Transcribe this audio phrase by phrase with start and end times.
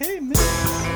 [0.00, 0.87] Okay, miss.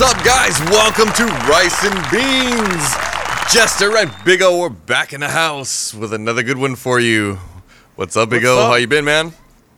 [0.00, 0.58] What's up, guys?
[0.70, 2.94] Welcome to Rice and Beans.
[3.52, 7.38] Jester and Big O are back in the house with another good one for you.
[7.96, 8.60] What's up, Big What's O?
[8.60, 8.68] up?
[8.70, 9.34] How you been, man?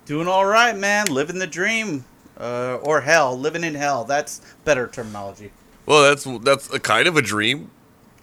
[0.06, 1.08] Doing all right, man.
[1.08, 2.04] Living the dream,
[2.38, 4.04] uh, or hell, living in hell.
[4.04, 5.50] That's better terminology,
[5.86, 7.72] Well, that's that's a kind of a dream.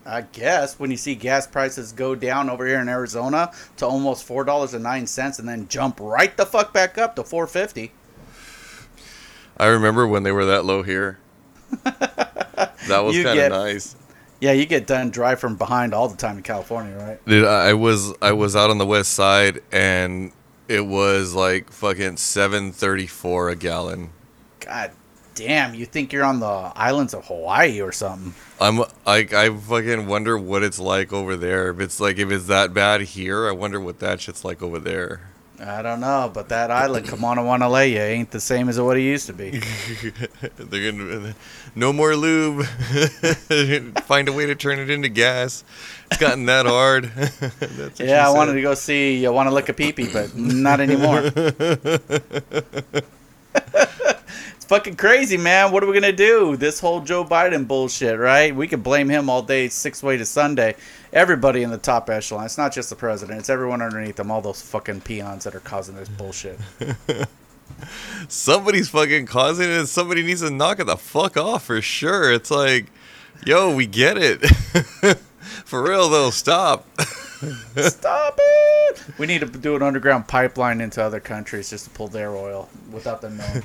[0.06, 0.80] I guess.
[0.80, 4.74] When you see gas prices go down over here in Arizona to almost four dollars
[4.74, 7.92] and nine cents, and then jump right the fuck back up to four fifty.
[9.58, 11.20] I remember when they were that low here.
[11.84, 13.96] that was kind of nice.
[14.42, 17.26] Yeah, you get done dry from behind all the time in California, right?
[17.26, 20.32] Dude, I I was I was out on the west side and
[20.68, 24.12] it was like fucking seven thirty four a gallon.
[24.62, 24.92] God
[25.36, 28.34] damn, you think you're on the islands of Hawaii or something?
[28.62, 31.70] I'm I I fucking wonder what it's like over there.
[31.70, 34.80] If it's like if it's that bad here, I wonder what that shit's like over
[34.80, 35.29] there.
[35.62, 39.34] I don't know, but that island, Kamanawanalea, ain't the same as what it used to
[39.34, 39.50] be.
[40.58, 41.36] They're gonna
[41.76, 42.66] no more lube.
[44.06, 45.64] Find a way to turn it into gas.
[46.10, 47.12] It's gotten that hard.
[48.00, 51.32] Yeah, I wanted to go see You Want to Lick a Peepee, but not anymore.
[54.70, 55.72] Fucking crazy, man.
[55.72, 56.56] What are we going to do?
[56.56, 58.56] This whole Joe Biden bullshit, right?
[58.56, 60.76] We can blame him all day, six way to Sunday.
[61.12, 62.46] Everybody in the top echelon.
[62.46, 65.60] It's not just the president, it's everyone underneath him, all those fucking peons that are
[65.60, 66.60] causing this bullshit.
[68.28, 69.88] Somebody's fucking causing it.
[69.88, 72.32] Somebody needs to knock it the fuck off for sure.
[72.32, 72.92] It's like,
[73.44, 74.46] yo, we get it.
[75.66, 76.86] for real though, stop.
[77.78, 79.02] Stop it!
[79.18, 82.68] We need to do an underground pipeline into other countries just to pull their oil
[82.92, 83.64] without them knowing.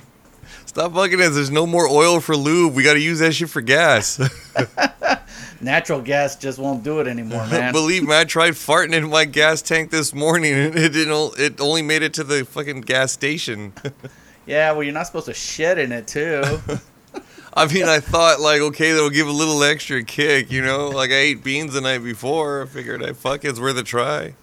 [0.66, 1.34] Stop fucking us.
[1.34, 2.74] There's no more oil for lube.
[2.74, 4.20] We got to use that shit for gas.
[5.60, 7.72] Natural gas just won't do it anymore, man.
[7.72, 11.38] Believe me, I tried farting in my gas tank this morning, and it didn't.
[11.38, 13.72] It only made it to the fucking gas station.
[14.46, 16.42] Yeah, well, you're not supposed to shit in it too.
[17.54, 20.88] I mean, I thought like, okay, that'll give a little extra kick, you know.
[20.90, 22.62] Like I ate beans the night before.
[22.62, 24.34] I figured, I fuck, it's worth a try.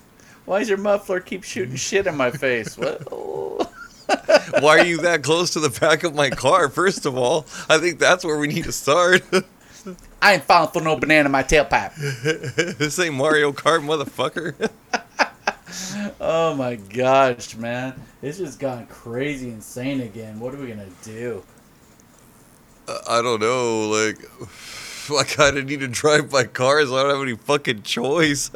[0.46, 2.78] Why does your muffler keep shooting shit in my face?
[2.78, 3.72] What?
[4.60, 6.70] Why are you that close to the back of my car?
[6.70, 9.24] First of all, I think that's where we need to start.
[10.22, 11.96] I ain't falling for no banana in my tailpipe.
[12.78, 14.70] this ain't Mario Kart, motherfucker.
[16.20, 18.00] Oh my gosh, man.
[18.22, 20.40] It's just gone crazy insane again.
[20.40, 21.44] What are we gonna do?
[23.08, 24.18] I don't know, like.
[25.10, 28.50] I kind of need to drive my car, so I don't have any fucking choice.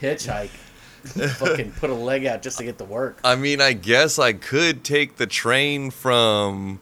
[0.00, 0.50] Hitchhike.
[1.38, 3.18] Fucking put a leg out just to get to work.
[3.24, 6.80] I mean, I guess I could take the train from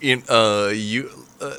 [0.00, 1.10] in uh you
[1.40, 1.56] uh,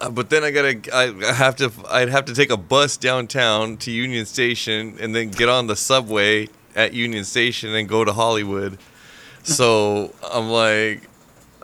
[0.00, 2.96] uh, but then I gotta I I have to I'd have to take a bus
[2.96, 8.04] downtown to Union Station and then get on the subway at Union Station and go
[8.04, 8.78] to Hollywood.
[9.42, 11.08] So I'm like,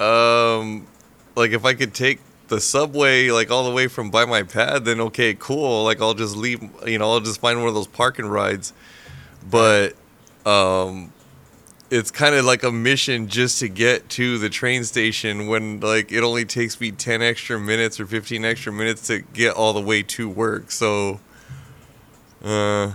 [0.00, 0.86] um,
[1.34, 2.20] like if I could take
[2.52, 5.84] the subway like all the way from by my pad, then okay, cool.
[5.84, 8.74] Like I'll just leave, you know, I'll just find one of those parking rides.
[9.50, 9.94] But
[10.44, 11.12] um,
[11.90, 16.12] it's kind of like a mission just to get to the train station when like
[16.12, 19.80] it only takes me 10 extra minutes or 15 extra minutes to get all the
[19.80, 21.20] way to work so
[22.44, 22.92] uh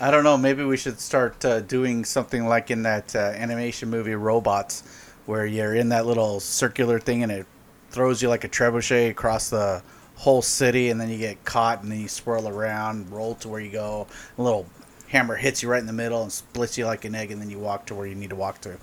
[0.00, 0.36] I don't know.
[0.36, 4.82] Maybe we should start uh, doing something like in that uh, animation movie Robots,
[5.26, 7.46] where you're in that little circular thing and it
[7.92, 9.82] throws you like a trebuchet across the
[10.16, 13.60] whole city, and then you get caught and then you swirl around, roll to where
[13.60, 14.06] you go.
[14.38, 14.66] A little
[15.08, 17.50] hammer hits you right in the middle and splits you like an egg, and then
[17.50, 18.76] you walk to where you need to walk to.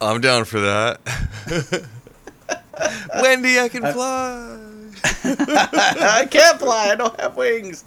[0.00, 1.00] i'm down for that
[3.22, 4.58] wendy i can fly
[5.24, 6.90] I can't fly.
[6.90, 7.84] I don't have wings.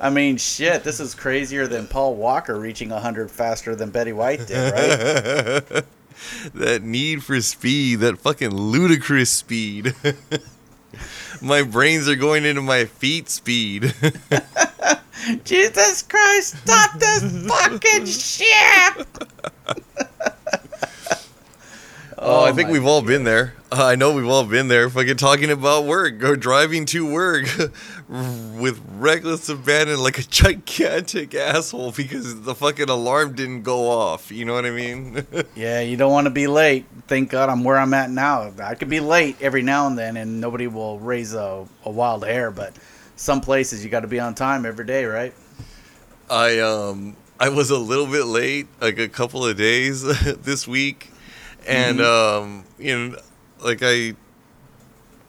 [0.00, 0.84] I mean, shit.
[0.84, 4.72] This is crazier than Paul Walker reaching 100 faster than Betty White did,
[5.72, 5.84] right?
[6.54, 9.94] that need for speed that fucking ludicrous speed
[11.42, 13.94] my brains are going into my feet speed
[15.44, 19.24] Jesus Christ, stop this fucking ship!
[22.18, 23.54] Oh, I think we've all been there.
[23.70, 24.88] Uh, I know we've all been there.
[24.88, 27.44] Fucking talking about work or driving to work
[28.08, 34.30] with reckless abandon like a gigantic asshole because the fucking alarm didn't go off.
[34.30, 35.26] You know what I mean?
[35.56, 36.84] Yeah, you don't want to be late.
[37.08, 38.52] Thank God I'm where I'm at now.
[38.62, 42.24] I could be late every now and then, and nobody will raise a, a wild
[42.24, 42.50] hair.
[42.50, 42.74] But
[43.16, 45.34] some places you got to be on time every day, right?
[46.30, 50.02] I um I was a little bit late, like a couple of days
[50.42, 51.10] this week,
[51.66, 53.18] and um you know
[53.60, 54.14] like I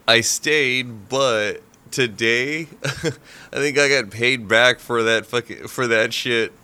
[0.08, 1.62] I stayed, but
[1.92, 6.52] today I think I got paid back for that fucking for that shit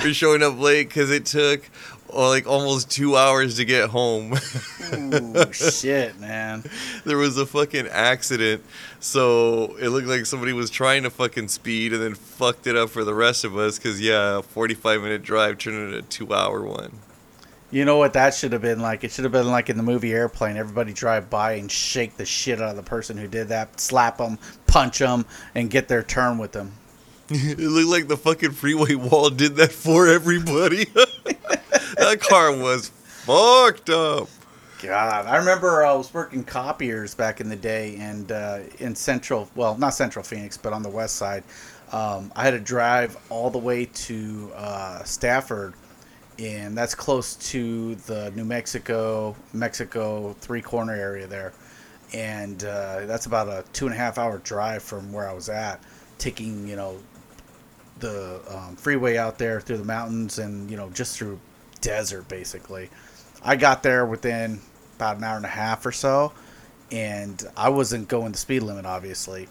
[0.00, 1.68] for showing up late because it took
[2.12, 4.32] oh, like almost two hours to get home.
[4.94, 6.64] Ooh, shit, man.
[7.04, 8.64] there was a fucking accident,
[8.98, 12.90] so it looked like somebody was trying to fucking speed and then fucked it up
[12.90, 13.78] for the rest of us.
[13.78, 16.92] Cause yeah, a forty-five minute drive turned into a two-hour one.
[17.72, 19.04] You know what that should have been like?
[19.04, 20.56] It should have been like in the movie Airplane.
[20.56, 24.18] Everybody drive by and shake the shit out of the person who did that, slap
[24.18, 25.24] them, punch them,
[25.54, 26.72] and get their turn with them.
[27.28, 30.84] it looked like the fucking freeway wall did that for everybody.
[31.96, 34.28] that car was fucked up.
[34.82, 39.48] God, I remember I was working copiers back in the day, and uh, in central,
[39.54, 41.44] well, not central Phoenix, but on the west side,
[41.92, 45.74] um, I had to drive all the way to uh, Safford,
[46.40, 51.52] and that's close to the New Mexico, Mexico three corner area there,
[52.14, 55.48] and uh, that's about a two and a half hour drive from where I was
[55.48, 55.82] at,
[56.18, 56.98] taking you know
[57.98, 61.38] the um, freeway out there through the mountains and you know just through
[61.80, 62.88] desert basically.
[63.42, 64.60] I got there within
[64.96, 66.32] about an hour and a half or so,
[66.90, 69.48] and I wasn't going the speed limit obviously.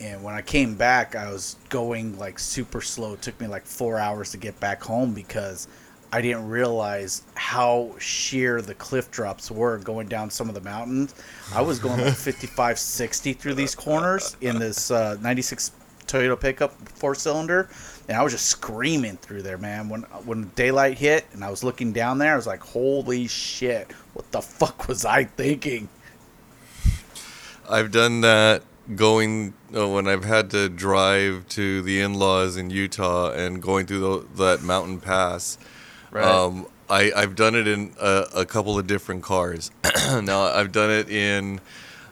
[0.00, 3.14] And when I came back, I was going like super slow.
[3.14, 5.66] It took me like four hours to get back home because
[6.10, 11.14] I didn't realize how sheer the cliff drops were going down some of the mountains.
[11.54, 15.72] I was going like 55, 60 through these corners in this uh, 96
[16.06, 17.68] Toyota pickup four cylinder,
[18.08, 19.90] and I was just screaming through there, man.
[19.90, 23.92] When when daylight hit and I was looking down there, I was like, "Holy shit!
[24.14, 25.90] What the fuck was I thinking?"
[27.68, 28.62] I've done that
[28.96, 34.00] going uh, when I've had to drive to the in-laws in Utah and going through
[34.34, 35.58] the, that mountain pass.
[36.10, 36.24] Right.
[36.24, 39.70] Um, I, I've done it in a, a couple of different cars.
[40.22, 41.60] now I've done it in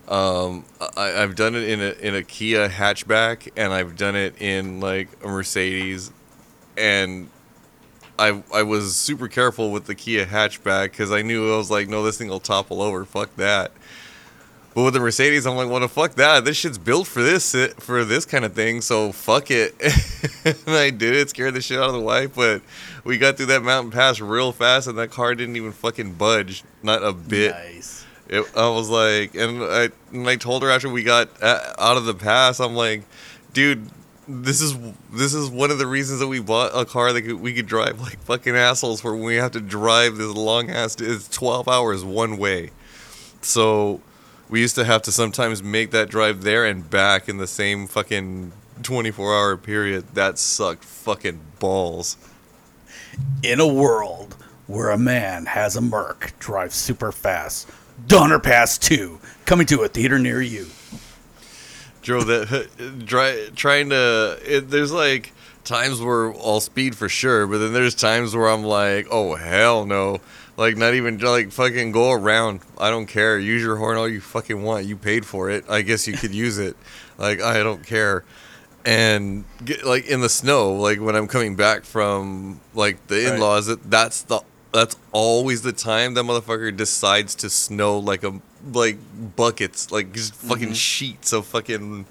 [0.09, 0.65] um,
[0.97, 4.81] I, I've done it in a in a Kia hatchback and I've done it in
[4.81, 6.13] like a Mercedes,
[6.77, 7.29] and
[8.19, 11.89] I I was super careful with the Kia hatchback because I knew I was like,
[11.89, 13.05] no, this thing will topple over.
[13.05, 13.73] Fuck that.
[14.77, 16.45] But with the Mercedes, I'm like, well, the fuck that.
[16.45, 19.75] This shit's built for this for this kind of thing, so fuck it.
[20.45, 22.61] and I did it, scared the shit out of the wife, but
[23.03, 26.63] we got through that mountain pass real fast, and that car didn't even fucking budge,
[26.83, 27.53] not a bit.
[27.53, 28.05] Nice.
[28.29, 31.97] It, I was like, and I, and I told her after we got uh, out
[31.97, 33.05] of the pass, I'm like,
[33.55, 33.89] dude,
[34.29, 34.77] this is
[35.11, 37.99] this is one of the reasons that we bought a car that we could drive
[38.03, 41.01] like fucking assholes for when we have to drive this long ass.
[41.01, 42.73] It's 12 hours one way,
[43.41, 44.03] so
[44.49, 47.87] we used to have to sometimes make that drive there and back in the same
[47.87, 48.53] fucking
[48.83, 50.15] 24 hour period.
[50.15, 52.17] That sucked fucking balls.
[53.43, 57.69] In a world where a man has a Merc drive super fast,
[58.07, 60.67] Donner Pass 2, coming to a theater near you.
[62.03, 62.69] drove that
[63.07, 65.33] try, trying to it, there's like
[65.65, 69.85] times where I'll speed for sure but then there's times where I'm like oh hell
[69.85, 70.21] no
[70.57, 72.61] like not even like fucking go around.
[72.79, 73.39] I don't care.
[73.39, 74.87] Use your horn all you fucking want.
[74.87, 75.65] You paid for it.
[75.69, 76.77] I guess you could use it.
[77.19, 78.25] Like I don't care.
[78.85, 83.69] And get, like in the snow like when I'm coming back from like the in-laws
[83.69, 88.39] that that's the that's always the time that motherfucker decides to snow like a
[88.71, 88.99] like
[89.35, 90.75] buckets like just fucking mm-hmm.
[90.75, 92.05] sheets of fucking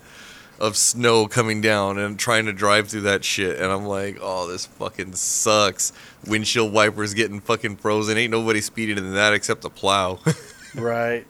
[0.60, 4.48] of snow coming down and trying to drive through that shit and I'm like oh
[4.48, 5.92] this fucking sucks
[6.26, 10.20] windshield wipers getting fucking frozen ain't nobody speeding in that except the plow
[10.76, 11.26] Right.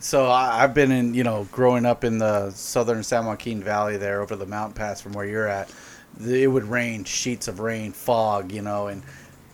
[0.00, 3.96] So I, I've been in, you know, growing up in the southern San Joaquin Valley
[3.96, 5.72] there over the mountain pass from where you're at.
[6.24, 9.02] It would rain, sheets of rain, fog, you know, and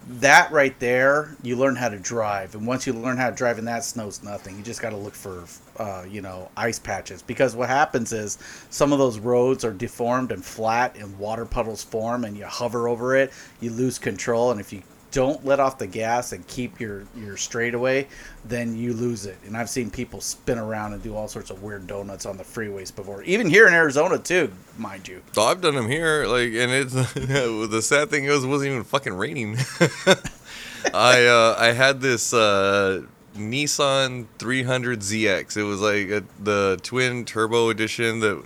[0.08, 2.54] that right there, you learn how to drive.
[2.54, 4.56] And once you learn how to drive in that, snow's nothing.
[4.56, 5.44] You just got to look for,
[5.78, 7.23] uh, you know, ice patches.
[7.23, 8.38] Because what happens is
[8.70, 12.88] some of those roads are deformed and flat, and water puddles form, and you hover
[12.88, 14.50] over it, you lose control.
[14.50, 14.82] And if you
[15.14, 18.06] don't let off the gas and keep your your straightaway,
[18.44, 19.38] then you lose it.
[19.47, 22.42] And I've seen people spin around and do all sorts of weird donuts on the
[22.42, 25.23] freeways before, even here in Arizona too, mind you.
[25.33, 28.83] So I've done them here, like, and it's the sad thing is, it wasn't even
[28.83, 29.56] fucking raining.
[30.92, 33.02] I uh, I had this uh,
[33.37, 35.56] Nissan 300ZX.
[35.56, 38.44] It was like a, the twin turbo edition that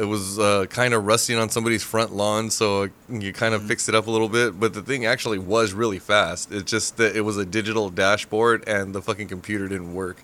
[0.00, 3.86] it was uh, kind of rusting on somebody's front lawn, so you kind of fixed
[3.86, 4.58] it up a little bit.
[4.58, 6.50] But the thing actually was really fast.
[6.50, 10.22] It's just that it was a digital dashboard and the fucking computer didn't work.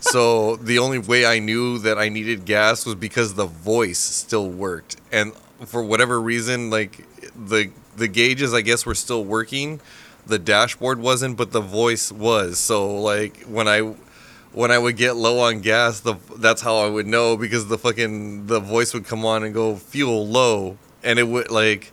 [0.00, 4.50] So the only way I knew that I needed gas was because the voice still
[4.50, 5.32] worked, and
[5.64, 9.80] for whatever reason, like the the gauges, I guess, were still working.
[10.26, 12.58] The dashboard wasn't, but the voice was.
[12.58, 13.94] So like when I
[14.54, 17.78] when I would get low on gas, the that's how I would know because the
[17.78, 21.92] fucking the voice would come on and go fuel low, and it would like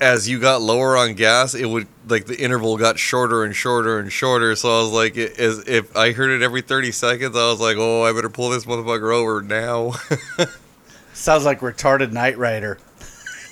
[0.00, 3.98] as you got lower on gas, it would like the interval got shorter and shorter
[3.98, 4.56] and shorter.
[4.56, 7.60] So I was like, it, as if I heard it every thirty seconds, I was
[7.60, 9.92] like, oh, I better pull this motherfucker over now.
[11.12, 12.78] Sounds like retarded Knight Rider.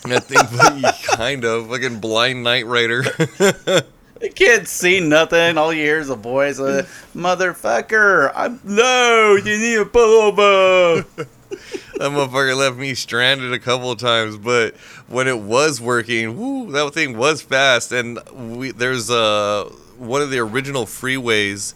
[0.05, 3.05] I think kind of fucking blind Knight Rider.
[4.21, 5.57] You can't see nothing.
[5.59, 6.59] All you hear is a voice.
[6.59, 9.37] Uh, Motherfucker, I'm no.
[9.37, 11.03] You need to pull over.
[11.51, 14.77] that motherfucker left me stranded a couple of times, but
[15.09, 17.93] when it was working, whoo, that thing was fast.
[17.93, 18.19] And
[18.59, 19.65] we there's uh
[19.99, 21.75] one of the original freeways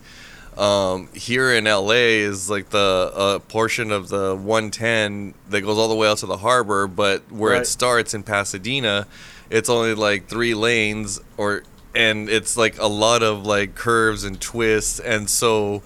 [0.58, 5.88] um, here in LA is like the uh, portion of the 110 that goes all
[5.88, 7.62] the way out to the harbor, but where Right.
[7.62, 9.06] it starts in Pasadena,
[9.48, 11.62] it's only like three lanes or
[11.94, 15.82] and it's like a lot of like curves and twists and so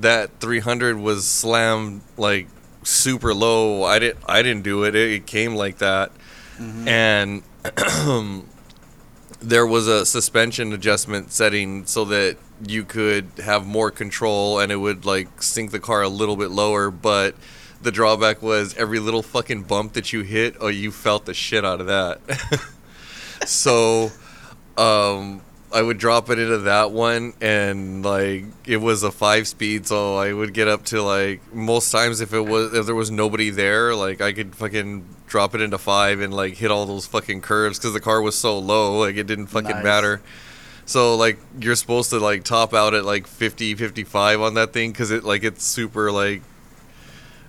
[0.00, 2.48] that 300 was slammed like
[2.82, 3.84] super low.
[3.84, 4.94] I didn't I didn't do it.
[4.94, 6.10] It, it came like that.
[6.58, 6.88] Mm-hmm.
[6.88, 7.42] And
[9.40, 14.76] there was a suspension adjustment setting so that you could have more control and it
[14.76, 17.34] would like sink the car a little bit lower, but
[17.80, 21.64] the drawback was every little fucking bump that you hit, oh you felt the shit
[21.64, 22.20] out of that.
[23.46, 24.10] so
[24.78, 29.86] um I would drop it into that one and like it was a five speed
[29.86, 33.10] so I would get up to like most times if it was if there was
[33.10, 37.06] nobody there like I could fucking drop it into five and like hit all those
[37.06, 39.84] fucking curves because the car was so low like it didn't fucking Nice.
[39.84, 40.22] matter
[40.86, 44.90] so like you're supposed to like top out at like 50 55 on that thing
[44.92, 46.40] because it like it's super like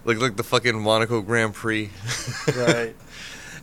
[0.03, 1.89] like like the fucking Monaco Grand Prix
[2.57, 2.95] right.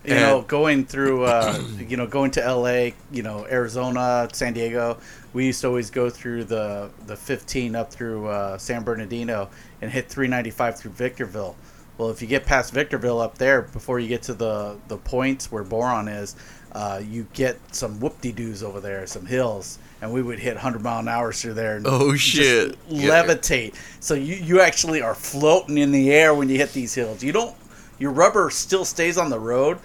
[0.07, 1.59] You And- know, going through, uh,
[1.89, 4.99] you know, going to L.A., you know, Arizona, San Diego.
[5.33, 9.51] We used to always go through the the 15 up through uh, San Bernardino
[9.83, 11.57] and hit 395 through Victorville.
[11.99, 15.51] Well, if you get past Victorville up there before you get to the the points
[15.51, 16.37] where Boron is,
[16.73, 21.01] uh, you get some whoop-de-doos over there, some hills, and we would hit 100 mile
[21.01, 21.77] an hour through there.
[21.77, 22.77] And Oh, just shit.
[22.89, 23.11] Yeah.
[23.25, 23.75] Levitate.
[24.01, 27.23] So you you actually are floating in the air when you hit these hills.
[27.25, 27.55] You don't.
[27.99, 29.79] Your rubber still stays on the road,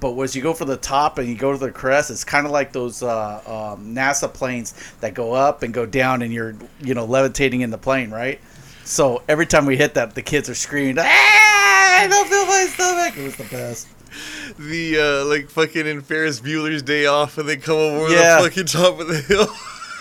[0.00, 2.46] but as you go for the top and you go to the crest, it's kind
[2.46, 3.42] of like those uh,
[3.76, 7.70] um, NASA planes that go up and go down, and you're you know levitating in
[7.70, 8.40] the plane, right?
[8.84, 11.04] So every time we hit that, the kids are screaming, "Ah!
[11.04, 13.88] I don't feel my stomach!" It was the best.
[14.58, 18.40] the uh like fucking in Ferris Bueller's Day Off and they come over Yeah.
[18.40, 19.48] the fucking top of the hill.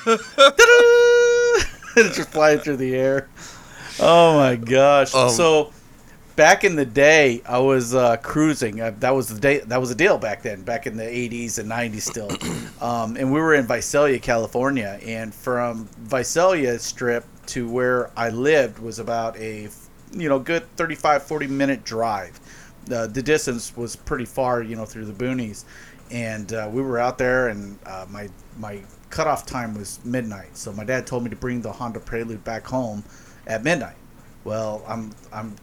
[1.98, 3.28] it's just flying through the air.
[4.00, 5.14] Oh my gosh!
[5.14, 5.74] Um, so
[6.38, 8.80] back in the day, I was uh, cruising.
[8.80, 9.60] Uh, that was the day.
[9.60, 10.62] That was a deal back then.
[10.62, 12.32] Back in the '80s and '90s, still.
[12.82, 18.80] um, and we were in Visalia, California, and from Visalia Strip to where I lived
[18.80, 19.68] was about a
[20.14, 22.40] you know good 35, 40 minute drive.
[22.90, 25.66] Uh, the distance was pretty far, you know, through the boonies,
[26.10, 28.80] and uh, we were out there, and uh, my my
[29.10, 30.56] cutoff time was midnight.
[30.56, 33.04] So my dad told me to bring the Honda Prelude back home
[33.46, 33.96] at midnight.
[34.46, 35.56] Well, I'm I'm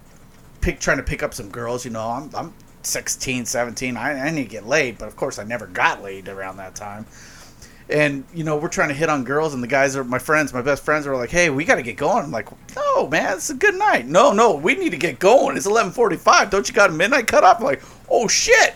[0.64, 1.84] pick trying to pick up some girls.
[1.84, 3.96] You know, I'm I'm 16, 17.
[3.96, 6.74] I, I need to get laid, but of course I never got laid around that
[6.74, 7.06] time.
[7.90, 10.54] And you know, we're trying to hit on girls, and the guys are my friends,
[10.54, 13.36] my best friends are like, "Hey, we got to get going." I'm like, "No, man,
[13.36, 14.06] it's a good night.
[14.06, 15.56] No, no, we need to get going.
[15.56, 16.48] It's 11:45.
[16.48, 18.74] Don't you got a midnight cutoff?" I'm like, "Oh shit!"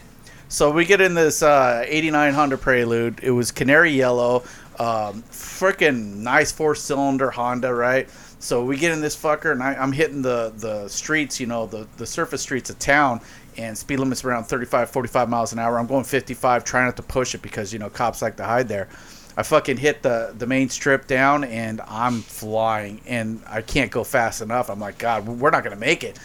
[0.50, 3.20] So we get in this uh, 89 Honda Prelude.
[3.22, 4.44] It was canary yellow,
[4.78, 8.08] um, freaking nice four cylinder Honda, right?
[8.40, 11.66] So we get in this fucker, and I, I'm hitting the, the streets, you know,
[11.66, 13.20] the, the surface streets of town,
[13.56, 15.78] and speed limit's around 35, 45 miles an hour.
[15.78, 18.68] I'm going 55, trying not to push it because, you know, cops like to hide
[18.68, 18.88] there.
[19.36, 24.04] I fucking hit the, the main strip down, and I'm flying, and I can't go
[24.04, 24.70] fast enough.
[24.70, 26.18] I'm like, God, we're not going to make it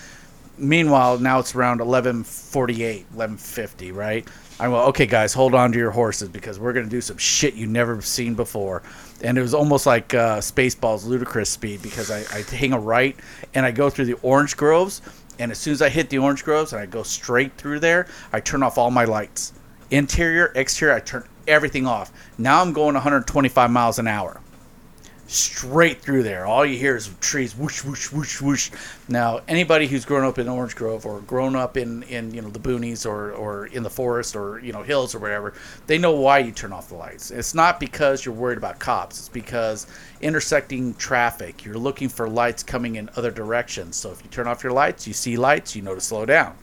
[0.57, 4.27] meanwhile now it's around 1148 1150 right
[4.59, 7.17] i went okay guys hold on to your horses because we're going to do some
[7.17, 8.83] shit you never seen before.
[9.23, 13.15] And it was almost like uh, spaceballs ludicrous speed because I, I hang a right
[13.53, 15.01] and i go through the orange groves
[15.39, 18.07] and as soon as i hit the orange groves and i go straight through there
[18.31, 19.53] i turn off all my lights.
[19.91, 22.11] Interior exterior i turn everything off.
[22.37, 24.39] Now i'm going 125 miles an hour
[25.27, 26.45] straight through there.
[26.45, 28.71] All you hear is trees whoosh whoosh whoosh whoosh.
[29.07, 32.49] Now, anybody who's grown up in Orange Grove or grown up in, in you know
[32.49, 35.53] the boonies or, or in the forest or you know hills or whatever,
[35.87, 37.31] they know why you turn off the lights.
[37.31, 39.19] It's not because you're worried about cops.
[39.19, 39.87] It's because
[40.21, 43.95] intersecting traffic, you're looking for lights coming in other directions.
[43.95, 46.55] So if you turn off your lights, you see lights, you know to slow down.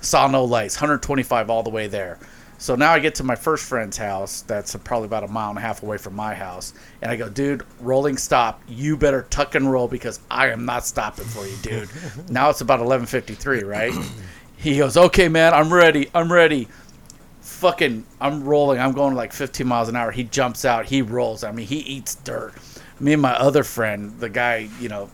[0.00, 2.18] Saw no lights, 125 all the way there.
[2.60, 5.58] So now I get to my first friend's house that's probably about a mile and
[5.58, 6.74] a half away from my house.
[7.00, 8.60] And I go, dude, rolling stop.
[8.68, 11.88] You better tuck and roll because I am not stopping for you, dude.
[12.28, 13.94] now it's about 11.53, right?
[14.58, 16.10] he goes, okay, man, I'm ready.
[16.14, 16.68] I'm ready.
[17.40, 18.78] Fucking, I'm rolling.
[18.78, 20.10] I'm going like 15 miles an hour.
[20.10, 20.84] He jumps out.
[20.84, 21.42] He rolls.
[21.42, 22.52] I mean, he eats dirt.
[23.00, 25.08] Me and my other friend, the guy, you know,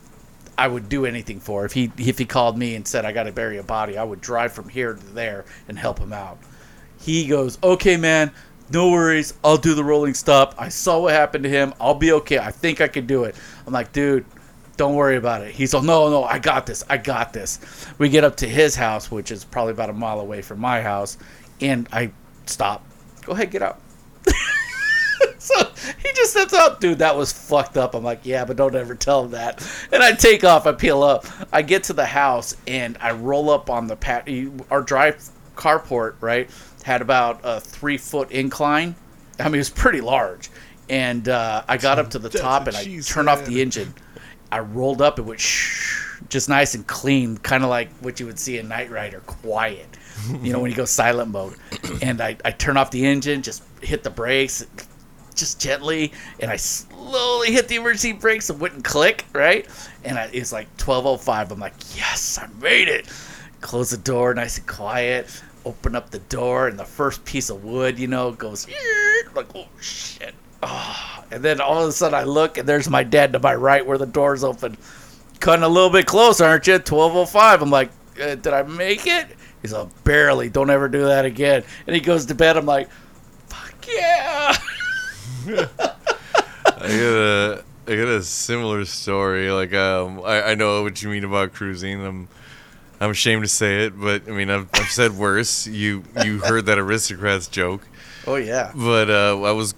[0.57, 1.63] I would do anything for.
[1.63, 4.03] If he if he called me and said I got to bury a body, I
[4.03, 6.39] would drive from here to there and help him out.
[6.99, 8.31] He goes, "Okay, man,
[8.71, 9.33] no worries.
[9.43, 10.55] I'll do the rolling stop.
[10.57, 11.73] I saw what happened to him.
[11.79, 12.39] I'll be okay.
[12.39, 13.35] I think I can do it."
[13.65, 14.25] I'm like, "Dude,
[14.75, 16.83] don't worry about it." He's like, "No, no, I got this.
[16.89, 17.59] I got this."
[17.97, 20.81] We get up to his house, which is probably about a mile away from my
[20.81, 21.17] house,
[21.61, 22.11] and I
[22.45, 22.83] stop.
[23.25, 23.79] Go ahead, get out.
[25.37, 25.55] so
[26.01, 26.99] he just steps out, dude.
[26.99, 27.95] That was fucked up.
[27.95, 29.65] I'm like, yeah, but don't ever tell him that.
[29.91, 30.65] And I take off.
[30.65, 31.25] I peel up.
[31.51, 34.27] I get to the house and I roll up on the pat.
[34.71, 36.49] Our drive carport, right,
[36.83, 38.95] had about a three foot incline.
[39.39, 40.49] I mean, it was pretty large.
[40.89, 43.93] And uh, I got up to the top and I turned off the engine.
[44.51, 45.19] I rolled up.
[45.19, 48.69] It went shh, just nice and clean, kind of like what you would see in
[48.69, 49.85] Knight Rider, quiet.
[50.41, 51.55] You know, when you go silent mode.
[52.01, 54.65] And I, I turn off the engine, just hit the brakes,
[55.35, 59.67] just gently, and I slowly hit the emergency brakes and wouldn't click, right?
[60.03, 61.51] And I, it's like 12:05.
[61.51, 63.07] I'm like, yes, I made it.
[63.61, 65.41] Close the door, nice and quiet.
[65.65, 68.67] Open up the door, and the first piece of wood, you know, goes
[69.35, 70.33] like, oh shit.
[70.63, 71.23] Oh.
[71.29, 73.85] And then all of a sudden, I look, and there's my dad to my right
[73.85, 74.77] where the door's open.
[75.39, 76.79] Cutting a little bit close, aren't you?
[76.79, 77.61] 12:05.
[77.61, 79.27] I'm like, uh, did I make it?
[79.61, 80.49] He's like, barely.
[80.49, 81.63] Don't ever do that again.
[81.85, 82.57] And he goes to bed.
[82.57, 82.89] I'm like,
[83.47, 84.55] fuck yeah.
[86.79, 89.49] I got a I a similar story.
[89.51, 92.05] Like um, I, I know what you mean about cruising.
[92.05, 92.27] I'm
[92.99, 95.67] I'm ashamed to say it, but I mean I've, I've said worse.
[95.67, 97.87] You you heard that aristocrats joke.
[98.25, 98.71] Oh yeah.
[98.75, 99.75] But uh, I was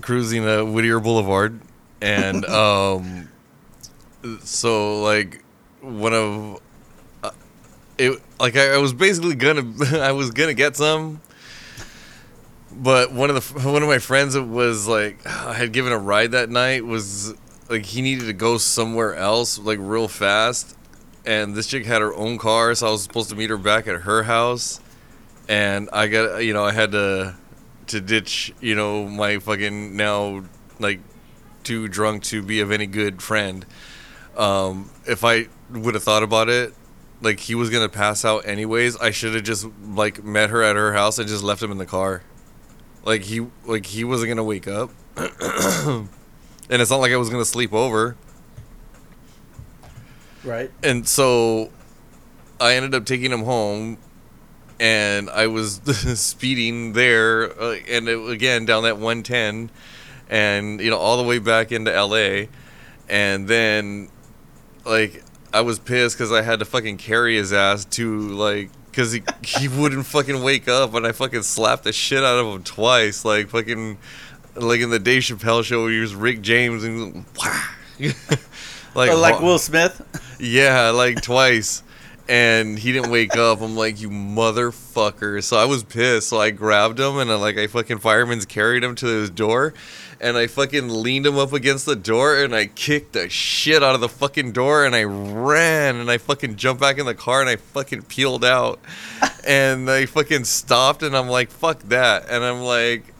[0.00, 1.60] cruising uh, Whittier Boulevard,
[2.00, 3.28] and um,
[4.40, 5.44] so like
[5.80, 6.60] one of
[7.22, 7.30] uh,
[7.98, 11.20] it like I, I was basically gonna I was gonna get some
[12.78, 15.98] but one of the one of my friends that was like I had given a
[15.98, 17.34] ride that night was
[17.68, 20.75] like he needed to go somewhere else like real fast
[21.26, 23.86] and this chick had her own car so I was supposed to meet her back
[23.86, 24.80] at her house.
[25.48, 27.34] And I got you know I had to
[27.88, 30.44] to ditch you know my fucking now
[30.78, 31.00] like
[31.62, 33.66] too drunk to be of any good friend.
[34.36, 36.72] Um if I would have thought about it
[37.20, 40.76] like he was gonna pass out anyways I should have just like met her at
[40.76, 42.22] her house and just left him in the car.
[43.04, 46.08] Like he like he wasn't gonna wake up, and
[46.68, 48.16] it's not like I was gonna sleep over.
[50.46, 50.70] Right.
[50.82, 51.70] And so,
[52.60, 53.98] I ended up taking him home,
[54.78, 55.74] and I was
[56.20, 59.70] speeding there, uh, and it, again down that 110,
[60.30, 62.48] and you know all the way back into L.A.,
[63.08, 64.08] and then
[64.84, 69.12] like I was pissed because I had to fucking carry his ass to like because
[69.12, 72.62] he, he wouldn't fucking wake up, and I fucking slapped the shit out of him
[72.62, 73.98] twice, like fucking,
[74.54, 77.24] like in the Dave Chappelle show where he was Rick James and
[78.96, 80.02] like like Will Smith.
[80.40, 81.82] Yeah, like twice,
[82.28, 83.60] and he didn't wake up.
[83.60, 85.42] I'm like, you motherfucker!
[85.42, 86.28] So I was pissed.
[86.28, 89.74] So I grabbed him and I, like I fucking fireman's carried him to his door,
[90.20, 93.94] and I fucking leaned him up against the door and I kicked the shit out
[93.94, 97.40] of the fucking door and I ran and I fucking jumped back in the car
[97.40, 98.80] and I fucking peeled out
[99.46, 103.12] and I fucking stopped and I'm like fuck that and I'm like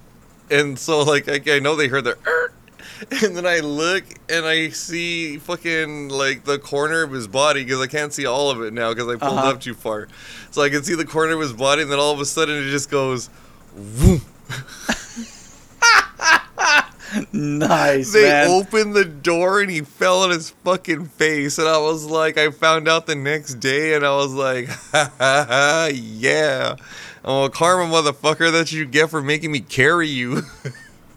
[0.50, 2.50] and so like I, I know they heard the
[3.22, 7.80] and then I look and I see fucking like the corner of his body because
[7.80, 9.50] I can't see all of it now because I pulled uh-huh.
[9.50, 10.08] up too far.
[10.50, 12.56] So I can see the corner of his body and then all of a sudden
[12.56, 13.28] it just goes,
[13.74, 14.22] whoop.
[17.32, 18.12] nice.
[18.12, 18.50] They man.
[18.50, 22.50] opened the door and he fell on his fucking face, and I was like, I
[22.50, 26.76] found out the next day, and I was like, ha ha ha, yeah.
[27.24, 30.42] Oh, karma, motherfucker, that you get for making me carry you.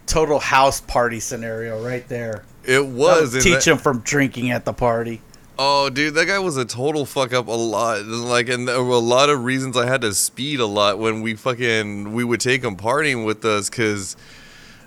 [0.10, 2.44] Total house party scenario right there.
[2.66, 3.34] It was.
[3.34, 5.22] Teach that- him from drinking at the party.
[5.62, 8.06] Oh, dude, that guy was a total fuck up a lot.
[8.06, 11.22] Like, and there were a lot of reasons I had to speed a lot when
[11.22, 14.16] we fucking we would take him partying with us because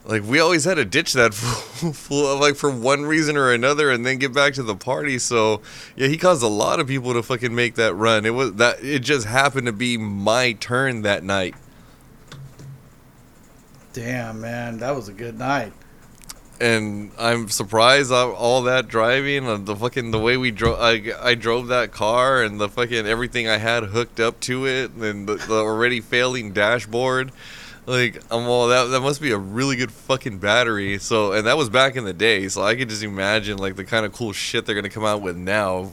[0.04, 3.90] like we always had to ditch that fool, fool like for one reason or another
[3.90, 5.61] and then get back to the party so
[5.94, 8.82] yeah he caused a lot of people to fucking make that run it was that
[8.82, 11.54] it just happened to be my turn that night
[13.92, 15.72] Damn, man, that was a good night.
[16.61, 21.68] and i'm surprised all that driving the fucking the way we drove I, I drove
[21.68, 25.55] that car and the fucking everything i had hooked up to it and the, the
[25.55, 27.33] already failing dashboard
[27.87, 30.98] like I'm all that that must be a really good fucking battery.
[30.98, 32.46] So and that was back in the day.
[32.48, 35.20] So I could just imagine like the kind of cool shit they're gonna come out
[35.20, 35.90] with now.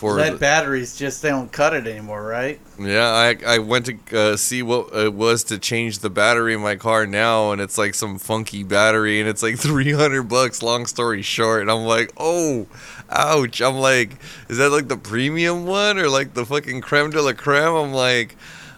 [0.00, 2.58] For Lead the- batteries just they don't cut it anymore, right?
[2.78, 6.60] yeah, I I went to uh, see what it was to change the battery in
[6.62, 10.62] my car now, and it's like some funky battery, and it's like three hundred bucks.
[10.62, 12.66] Long story short, and I'm like, oh,
[13.10, 13.60] ouch.
[13.60, 14.12] I'm like,
[14.48, 17.74] is that like the premium one or like the fucking creme de la creme?
[17.74, 18.36] I'm like,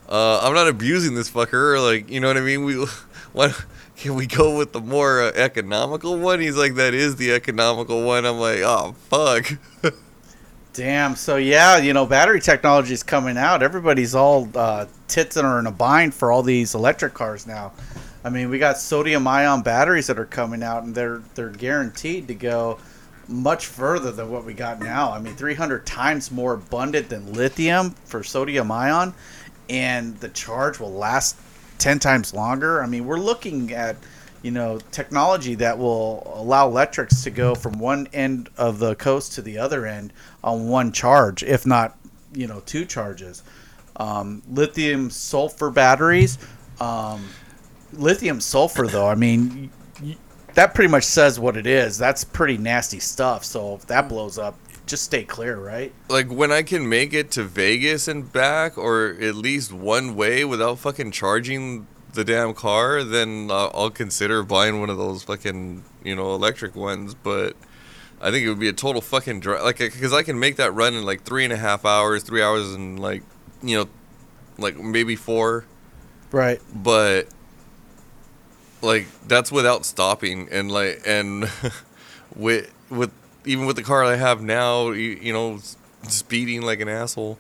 [0.09, 1.81] uh, I'm not abusing this fucker.
[1.81, 2.65] Like, you know what I mean?
[2.65, 2.85] We,
[3.33, 3.65] what?
[3.97, 6.41] Can we go with the more uh, economical one?
[6.41, 8.27] He's like, that is the economical one.
[8.27, 9.57] I'm like, oh fuck.
[10.75, 11.17] Damn.
[11.17, 13.63] So yeah, you know, battery technology is coming out.
[13.63, 17.73] Everybody's all uh, tits and are in a bind for all these electric cars now.
[18.25, 22.29] I mean, we got sodium ion batteries that are coming out, and they're they're guaranteed
[22.29, 22.79] to go
[23.29, 25.13] much further than what we got now.
[25.13, 29.15] I mean, 300 times more abundant than lithium for sodium ion,
[29.69, 31.37] and the charge will last
[31.79, 32.83] 10 times longer.
[32.83, 33.97] I mean, we're looking at
[34.43, 39.33] you know technology that will allow electrics to go from one end of the coast
[39.35, 41.97] to the other end on one charge, if not
[42.35, 43.43] you know two charges.
[43.97, 46.39] Um, lithium sulfur batteries.
[46.81, 47.29] Um,
[47.93, 49.71] lithium sulfur, though, I mean,
[50.55, 51.99] that pretty much says what it is.
[51.99, 53.45] That's pretty nasty stuff.
[53.45, 55.93] So if that blows up, just stay clear, right?
[56.09, 60.45] like when I can make it to Vegas and back, or at least one way
[60.45, 65.85] without fucking charging the damn car, then uh, I'll consider buying one of those fucking
[66.05, 67.15] you know electric ones.
[67.15, 67.57] But
[68.21, 70.73] I think it would be a total fucking drive, like because I can make that
[70.73, 73.23] run in like three and a half hours, three hours, and like
[73.63, 73.89] you know,
[74.59, 75.65] like maybe four.
[76.31, 76.61] Right.
[76.75, 77.29] But
[78.81, 81.51] like that's without stopping and like and
[82.37, 83.13] with with
[83.45, 85.59] even with the car I have now, you, you know,
[86.09, 87.39] speeding like an asshole.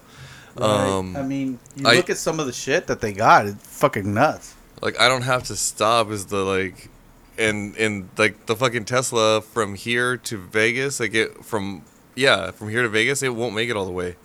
[0.56, 0.68] Right.
[0.68, 3.46] Um, I mean, you I- look at some of the shit that they got.
[3.46, 4.54] It's fucking nuts.
[4.82, 6.90] Like I don't have to stop is the like
[7.38, 11.82] and and like the fucking Tesla from here to Vegas, like it from
[12.14, 14.16] yeah, from here to Vegas, it won't make it all the way.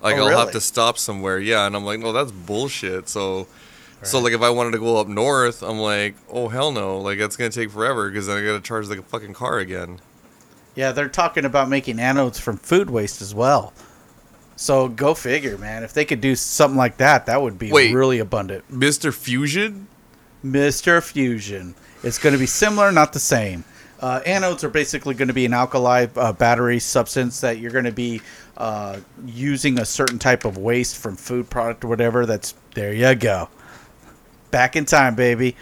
[0.00, 0.40] Like Oh, I'll really?
[0.40, 1.38] have to stop somewhere.
[1.38, 3.08] Yeah, and I'm like, no, that's bullshit.
[3.08, 3.46] So
[4.02, 7.18] so like if I wanted to go up north, I'm like, oh hell no, like
[7.18, 10.00] that's gonna take forever because then I gotta charge like a fucking car again.
[10.74, 13.72] Yeah, they're talking about making anodes from food waste as well.
[14.56, 15.82] So go figure, man.
[15.82, 17.94] If they could do something like that, that would be Wait.
[17.94, 18.70] really abundant.
[18.70, 19.12] Mr.
[19.12, 19.88] Fusion?
[20.52, 21.02] Mr.
[21.02, 21.74] Fusion.
[22.02, 23.64] It's going to be similar, not the same.
[23.98, 27.86] Uh, anodes are basically going to be an alkali uh, battery substance that you're going
[27.86, 28.20] to be
[28.58, 32.26] uh, using a certain type of waste from food product or whatever.
[32.26, 33.48] That's there you go.
[34.50, 35.56] Back in time, baby.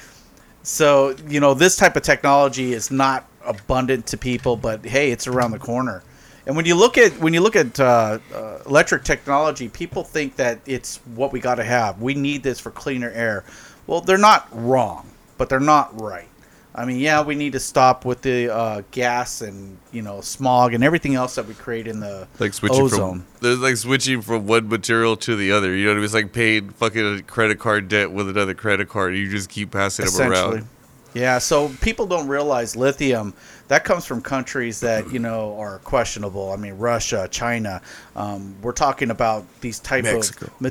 [0.65, 5.29] So you know this type of technology is not abundant to people, but hey, it's
[5.29, 6.03] around the corner.
[6.47, 10.37] And when you look at when you look at uh, uh, electric technology, people think
[10.37, 12.03] that it's what we got to have.
[12.03, 13.45] We need this for cleaner air.
[13.87, 16.29] Well, they're not wrong, but they're not right.
[16.77, 20.75] I mean, yeah, we need to stop with the uh, gas and you know smog
[20.75, 23.21] and everything else that we create in the Like switching ozone.
[23.21, 25.75] from there's like switching from one material to the other.
[25.77, 26.05] You know what I mean?
[26.05, 29.17] It's like paying fucking credit card debt with another credit card.
[29.17, 30.69] You just keep passing them around.
[31.15, 33.35] Yeah, so people don't realize lithium
[33.69, 36.53] that comes from countries that you know are questionable.
[36.53, 37.81] I mean, Russia, China.
[38.15, 40.47] Um, we're talking about these type Mexico.
[40.47, 40.71] of, ma-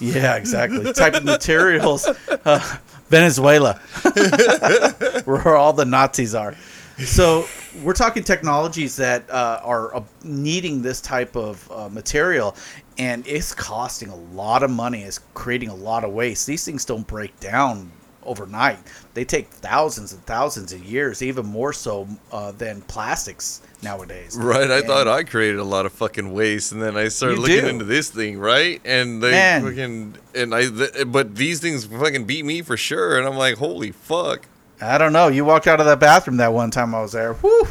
[0.00, 2.08] yeah, exactly, type of materials.
[2.44, 2.78] Uh,
[3.08, 3.74] Venezuela,
[5.24, 6.54] where all the Nazis are.
[6.98, 7.46] So
[7.82, 12.56] we're talking technologies that uh, are uh, needing this type of uh, material,
[12.98, 15.02] and it's costing a lot of money.
[15.02, 16.46] It's creating a lot of waste.
[16.46, 17.90] These things don't break down
[18.24, 18.78] overnight.
[19.14, 24.36] They take thousands and thousands of years, even more so uh, than plastics nowadays.
[24.40, 27.38] Right, I And- thought I created a lot of fucking waste, and then I started
[27.38, 27.68] looking do.
[27.68, 28.80] into this thing, right?
[28.84, 29.62] And they Man.
[29.62, 33.56] fucking and I, th- but these things fucking beat me for sure, and I'm like,
[33.58, 34.46] holy fuck,
[34.80, 35.28] I don't know.
[35.28, 37.34] You walked out of that bathroom that one time I was there.
[37.34, 37.66] Whew,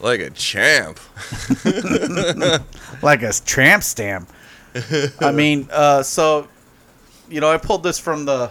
[0.00, 0.98] like a champ.
[3.02, 4.28] like a tramp stamp.
[5.20, 6.48] I mean, uh, so
[7.28, 8.50] you know, I pulled this from the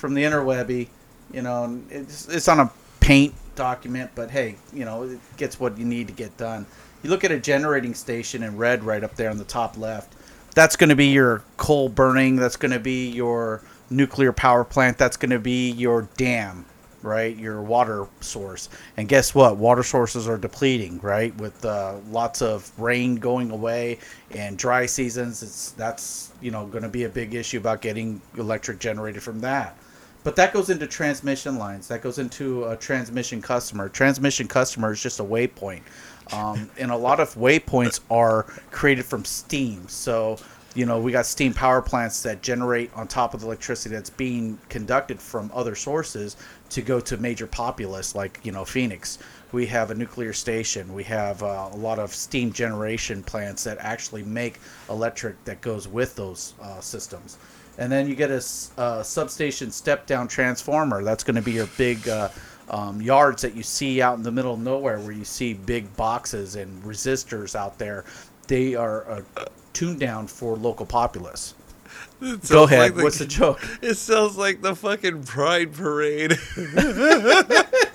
[0.00, 0.88] from the interwebby.
[1.32, 5.78] You know, it's it's on a paint document, but hey, you know, it gets what
[5.78, 6.66] you need to get done.
[7.02, 10.14] You look at a generating station in red right up there on the top left.
[10.54, 12.36] That's going to be your coal burning.
[12.36, 14.98] That's going to be your nuclear power plant.
[14.98, 16.66] That's going to be your dam.
[17.02, 17.36] right?
[17.36, 18.68] Your water source.
[18.96, 19.56] And guess what?
[19.56, 21.34] Water sources are depleting, right?
[21.36, 23.98] With uh, lots of rain going away
[24.30, 28.20] and dry seasons, it's that's you know going to be a big issue about getting
[28.36, 29.76] electric generated from that.
[30.22, 31.88] But that goes into transmission lines.
[31.88, 33.88] That goes into a transmission customer.
[33.88, 35.82] Transmission customer is just a waypoint.
[36.32, 39.88] Um, and a lot of waypoints are created from steam.
[39.88, 40.38] So
[40.74, 44.10] you know, we got steam power plants that generate on top of the electricity that's
[44.10, 46.36] being conducted from other sources
[46.70, 49.18] to go to major populace like, you know, Phoenix.
[49.50, 50.94] We have a nuclear station.
[50.94, 55.88] We have uh, a lot of steam generation plants that actually make electric that goes
[55.88, 57.38] with those uh, systems.
[57.78, 58.42] And then you get a,
[58.76, 61.02] a substation step down transformer.
[61.02, 62.28] That's going to be your big uh,
[62.68, 65.94] um, yards that you see out in the middle of nowhere where you see big
[65.96, 68.04] boxes and resistors out there.
[68.48, 69.24] They are a
[69.72, 71.54] tune down for local populace.
[72.48, 72.80] Go ahead.
[72.80, 73.60] Like the, What's the joke?
[73.80, 76.38] It sounds like the fucking Pride Parade.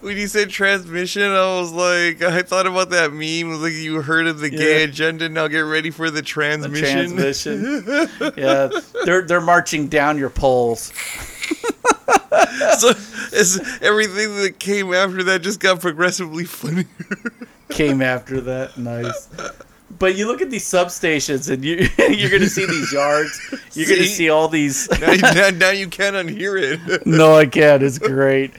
[0.00, 3.50] when you said transmission, I was like, I thought about that meme.
[3.50, 4.84] was Like you heard of the gay yeah.
[4.84, 7.16] agenda, now get ready for the transmission.
[7.16, 8.32] The transmission.
[8.36, 8.70] yeah,
[9.04, 10.92] they're they're marching down your poles.
[12.78, 12.92] so
[13.80, 16.86] everything that came after that just got progressively funnier.
[17.70, 19.28] came after that, nice.
[19.98, 23.38] But you look at these substations, and you you're going to see these yards.
[23.74, 24.88] You're going to see all these.
[25.00, 27.06] now, now, now, you can't unhear it.
[27.06, 27.82] no, I can't.
[27.82, 28.52] It's great.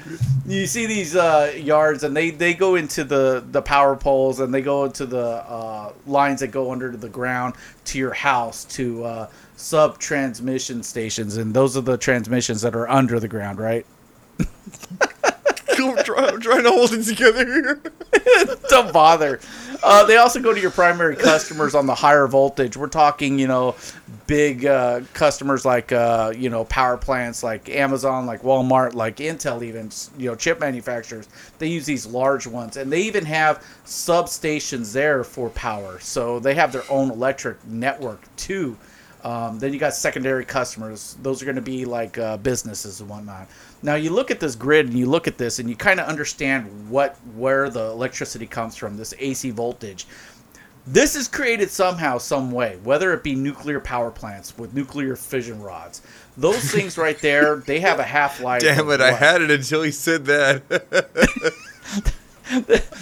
[0.45, 4.53] You see these uh, yards, and they, they go into the, the power poles, and
[4.53, 9.03] they go into the uh, lines that go under the ground to your house to
[9.03, 13.85] uh, sub transmission stations, and those are the transmissions that are under the ground, right?
[15.97, 17.81] I'm, trying, I'm trying to hold it together.
[18.69, 19.39] Don't bother.
[19.81, 22.77] Uh, they also go to your primary customers on the higher voltage.
[22.77, 23.75] We're talking, you know,
[24.27, 29.61] big uh, customers like, uh, you know, power plants like Amazon, like Walmart, like Intel,
[29.63, 31.27] even, you know, chip manufacturers.
[31.59, 32.77] They use these large ones.
[32.77, 35.99] And they even have substations there for power.
[35.99, 38.77] So they have their own electric network too.
[39.23, 41.15] Um, then you got secondary customers.
[41.21, 43.47] Those are going to be like uh, businesses and whatnot.
[43.81, 46.07] Now you look at this grid and you look at this and you kind of
[46.07, 48.97] understand what where the electricity comes from.
[48.97, 50.07] This AC voltage.
[50.85, 55.61] This is created somehow, some way, whether it be nuclear power plants with nuclear fission
[55.61, 56.01] rods.
[56.35, 58.61] Those things right there, they have a half life.
[58.61, 58.99] Damn it!
[58.99, 60.63] I had it until he said that.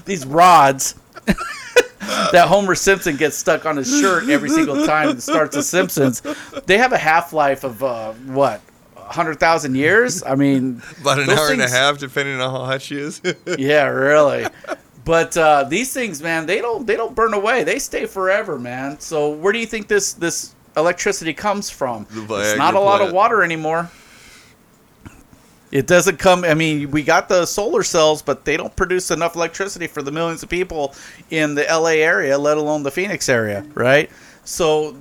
[0.05, 0.95] These rods
[2.32, 6.21] that Homer Simpson gets stuck on his shirt every single time it starts The Simpsons.
[6.65, 8.62] They have a half life of uh, what
[8.95, 10.24] hundred thousand years.
[10.24, 13.21] I mean, about an hour things, and a half, depending on how hot she is.
[13.58, 14.47] yeah, really.
[15.04, 17.63] But uh, these things, man, they don't they don't burn away.
[17.63, 19.00] They stay forever, man.
[19.00, 22.08] So where do you think this this electricity comes from?
[22.12, 23.89] It's not a lot of water anymore.
[25.71, 26.43] It doesn't come.
[26.43, 30.12] I mean, we got the solar cells, but they don't produce enough electricity for the
[30.12, 30.93] millions of people
[31.29, 34.10] in the LA area, let alone the Phoenix area, right?
[34.43, 34.97] So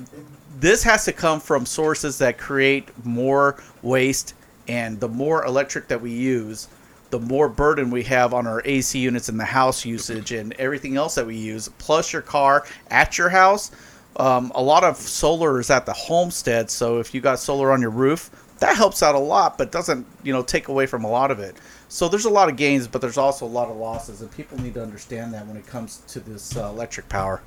[0.60, 4.34] this has to come from sources that create more waste,
[4.68, 6.68] and the more electric that we use,
[7.10, 10.96] the more burden we have on our AC units and the house usage and everything
[10.96, 13.72] else that we use, plus your car at your house.
[14.16, 17.80] Um, a lot of solar is at the homestead, so if you got solar on
[17.80, 18.30] your roof,
[18.60, 21.40] that helps out a lot, but doesn't you know take away from a lot of
[21.40, 21.56] it.
[21.88, 24.60] So there's a lot of gains, but there's also a lot of losses, and people
[24.60, 27.42] need to understand that when it comes to this uh, electric power.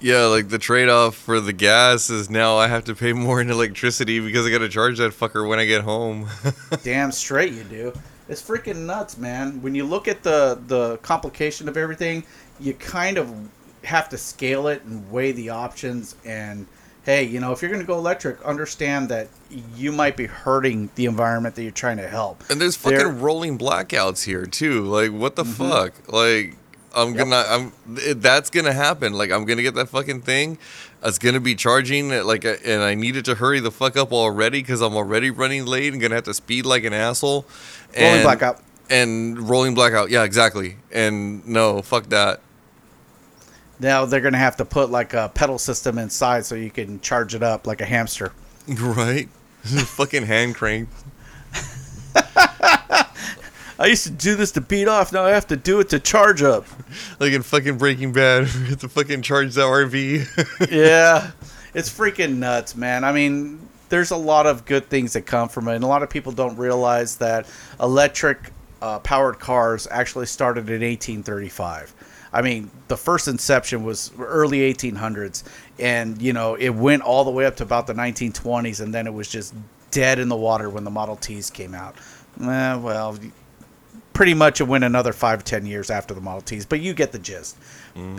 [0.00, 3.40] Yeah, like the trade off for the gas is now I have to pay more
[3.40, 6.28] in electricity because I got to charge that fucker when I get home.
[6.82, 7.92] Damn straight you do.
[8.28, 9.60] It's freaking nuts, man.
[9.62, 12.24] When you look at the the complication of everything,
[12.58, 13.32] you kind of
[13.84, 16.66] have to scale it and weigh the options and
[17.04, 19.28] hey, you know, if you're going to go electric, understand that
[19.76, 22.42] you might be hurting the environment that you're trying to help.
[22.50, 24.84] And there's fucking They're, rolling blackouts here too.
[24.84, 25.68] Like, what the mm-hmm.
[25.68, 26.12] fuck?
[26.12, 26.56] Like,
[26.94, 27.24] I'm yep.
[27.24, 27.72] gonna, I'm.
[28.20, 29.14] That's gonna happen.
[29.14, 30.58] Like, I'm gonna get that fucking thing.
[31.02, 32.10] It's gonna be charging.
[32.10, 35.92] Like, and I needed to hurry the fuck up already because I'm already running late
[35.92, 37.46] and gonna have to speed like an asshole.
[37.94, 38.60] And, rolling blackout.
[38.90, 40.10] And rolling blackout.
[40.10, 40.76] Yeah, exactly.
[40.92, 42.40] And no, fuck that.
[43.82, 47.34] Now they're gonna have to put like a pedal system inside so you can charge
[47.34, 48.32] it up like a hamster.
[48.68, 49.28] Right.
[49.62, 50.88] fucking hand crank.
[53.78, 55.12] I used to do this to beat off.
[55.12, 56.64] Now I have to do it to charge up.
[57.18, 60.70] Like in fucking Breaking Bad, we have to fucking charge the RV.
[60.70, 61.32] yeah,
[61.74, 63.02] it's freaking nuts, man.
[63.02, 66.04] I mean, there's a lot of good things that come from it, and a lot
[66.04, 67.46] of people don't realize that
[67.80, 71.94] electric uh, powered cars actually started in 1835.
[72.32, 75.44] I mean, the first inception was early 1800s,
[75.78, 79.06] and you know it went all the way up to about the 1920s, and then
[79.06, 79.54] it was just
[79.90, 81.96] dead in the water when the Model Ts came out.
[82.40, 83.18] Eh, well,
[84.14, 87.12] pretty much it went another five ten years after the Model Ts, but you get
[87.12, 87.56] the gist.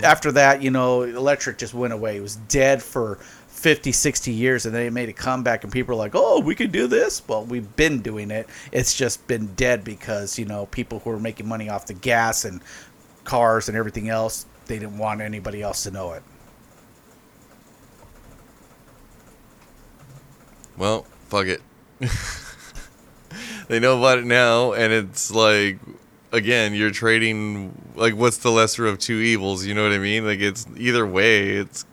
[0.03, 2.17] After that, you know, electric just went away.
[2.17, 5.93] It was dead for 50, 60 years, and then it made a comeback, and people
[5.93, 7.21] are like, oh, we can do this.
[7.27, 8.47] Well, we've been doing it.
[8.71, 12.45] It's just been dead because, you know, people who are making money off the gas
[12.45, 12.61] and
[13.23, 16.23] cars and everything else, they didn't want anybody else to know it.
[20.77, 21.61] Well, fuck it.
[23.67, 25.79] they know about it now, and it's like,
[26.31, 27.79] again, you're trading.
[27.95, 29.65] Like, what's the lesser of two evils?
[29.65, 30.25] You know what I mean?
[30.25, 31.85] Like, it's either way, it's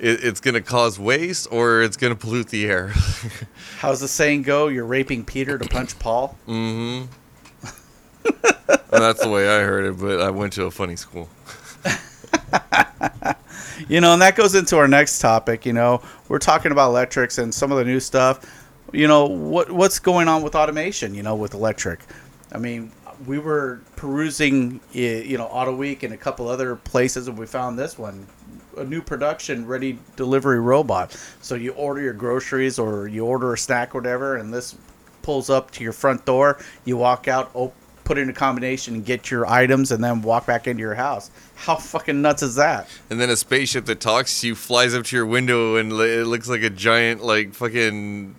[0.00, 2.88] it, it's gonna cause waste or it's gonna pollute the air.
[3.78, 4.68] How's the saying go?
[4.68, 6.36] You're raping Peter to punch Paul?
[6.46, 7.06] mm-hmm.
[8.90, 11.28] That's the way I heard it, but I went to a funny school.
[13.88, 15.64] You know, and that goes into our next topic.
[15.64, 18.44] You know, we're talking about electrics and some of the new stuff.
[18.92, 21.14] You know, what what's going on with automation?
[21.14, 22.00] You know, with electric.
[22.52, 22.92] I mean,
[23.26, 27.78] we were perusing, you know, Auto Week and a couple other places, and we found
[27.78, 28.26] this one,
[28.76, 31.16] a new production ready delivery robot.
[31.40, 34.76] So you order your groceries or you order a snack, or whatever, and this
[35.22, 36.58] pulls up to your front door.
[36.84, 37.74] You walk out, op-
[38.10, 41.30] put in a combination, and get your items, and then walk back into your house.
[41.54, 42.88] How fucking nuts is that?
[43.08, 46.26] And then a spaceship that talks to you flies up to your window and it
[46.26, 48.34] looks like a giant like fucking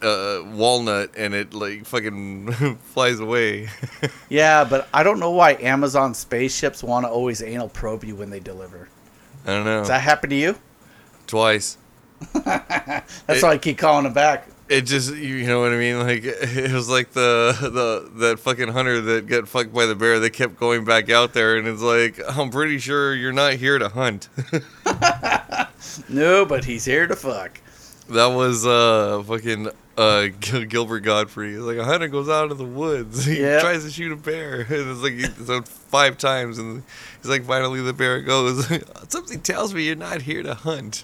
[0.00, 3.68] uh, walnut and it like fucking flies away.
[4.28, 8.30] Yeah, but I don't know why Amazon spaceships want to always anal probe you when
[8.30, 8.88] they deliver.
[9.44, 9.78] I don't know.
[9.80, 10.56] Does that happen to you?
[11.26, 11.78] Twice.
[12.44, 14.46] That's It- why I keep calling them back.
[14.68, 15.98] It just you know what I mean?
[16.00, 20.18] Like it was like the the that fucking hunter that got fucked by the bear
[20.18, 23.78] that kept going back out there and it's like I'm pretty sure you're not here
[23.78, 24.28] to hunt.
[26.08, 27.60] No, but he's here to fuck.
[28.08, 31.54] that was uh fucking uh Gil- Gilbert Godfrey.
[31.54, 33.24] It's like a hunter goes out in the woods.
[33.26, 33.60] He Yep.
[33.62, 34.60] tries to shoot a bear.
[34.62, 36.82] And it's like it's like five times and
[37.22, 38.66] he's like finally the bear goes
[39.08, 41.02] something tells me you're not here to hunt.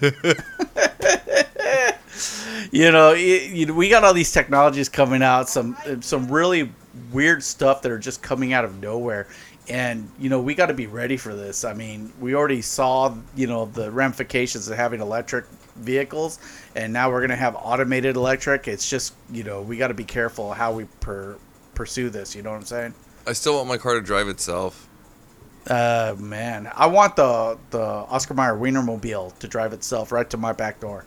[2.71, 6.71] You know, y you know, we got all these technologies coming out, some some really
[7.11, 9.27] weird stuff that are just coming out of nowhere.
[9.69, 11.63] And you know, we got to be ready for this.
[11.63, 15.45] I mean, we already saw, you know, the ramifications of having electric
[15.77, 16.39] vehicles,
[16.75, 18.67] and now we're gonna have automated electric.
[18.67, 21.37] It's just, you know, we got to be careful how we per-
[21.75, 22.35] pursue this.
[22.35, 22.93] You know what I'm saying?
[23.25, 24.87] I still want my car to drive itself.
[25.67, 30.51] Uh, man, I want the the Oscar Mayer Wienermobile to drive itself right to my
[30.51, 31.05] back door.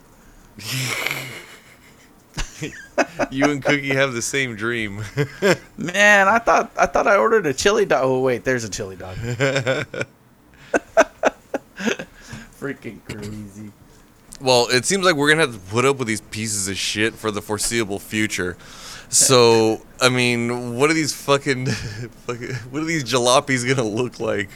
[3.31, 5.03] You and Cookie have the same dream.
[5.77, 8.01] Man, I thought I thought I ordered a chili dog.
[8.05, 9.17] Oh wait, there's a chili dog.
[12.59, 13.73] Freaking crazy.
[14.41, 17.15] Well, it seems like we're gonna have to put up with these pieces of shit
[17.15, 18.57] for the foreseeable future.
[19.09, 21.67] So, I mean, what are these fucking,
[22.27, 24.51] fucking what are these jalopies gonna look like?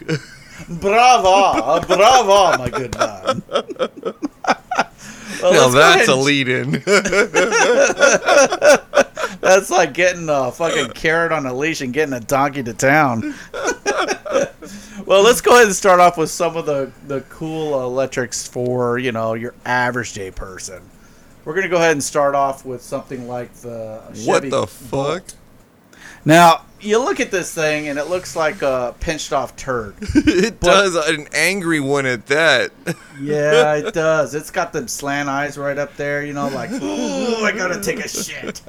[0.69, 3.43] Bravo, bravo, my good man.
[5.43, 6.73] Well, now that's a lead in.
[9.41, 13.35] That's like getting a fucking carrot on a leash and getting a donkey to town.
[15.07, 18.99] well, let's go ahead and start off with some of the, the cool electrics for,
[18.99, 20.83] you know, your average day person.
[21.45, 25.25] We're going to go ahead and start off with something like the what the fuck?
[26.25, 29.95] Now, you look at this thing and it looks like a pinched off turd.
[30.01, 32.73] it does an angry one at that.
[33.23, 34.35] Yeah, it does.
[34.35, 38.03] It's got them slant eyes right up there, you know, like, ooh, I gotta take
[38.03, 38.63] a shit.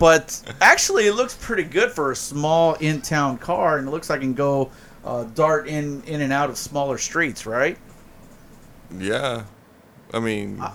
[0.00, 4.10] But actually, it looks pretty good for a small in town car, and it looks
[4.10, 4.72] like it can go
[5.04, 7.78] uh, dart in, in and out of smaller streets, right?
[8.98, 9.44] Yeah,
[10.12, 10.74] I mean, Ah.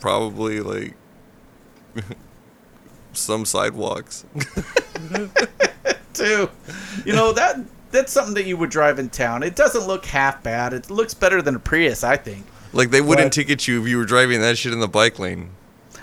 [0.00, 0.94] probably like
[3.12, 4.24] some sidewalks.
[6.14, 6.50] Too.
[7.04, 7.58] You know, that
[7.90, 9.42] that's something that you would drive in town.
[9.42, 10.72] It doesn't look half bad.
[10.72, 12.44] It looks better than a Prius, I think.
[12.72, 15.18] like they wouldn't But- ticket you if you were driving that shit in the bike
[15.18, 15.50] lane.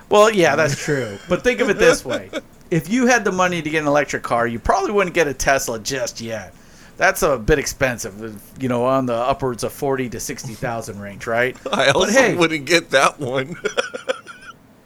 [0.09, 1.17] Well, yeah, that's true.
[1.29, 2.29] But think of it this way:
[2.71, 5.33] if you had the money to get an electric car, you probably wouldn't get a
[5.33, 6.53] Tesla just yet.
[6.97, 10.99] That's a bit expensive, uh, you know, on the upwards of forty to sixty thousand
[11.01, 11.57] range, right?
[11.73, 13.57] I also hey- wouldn't get that one.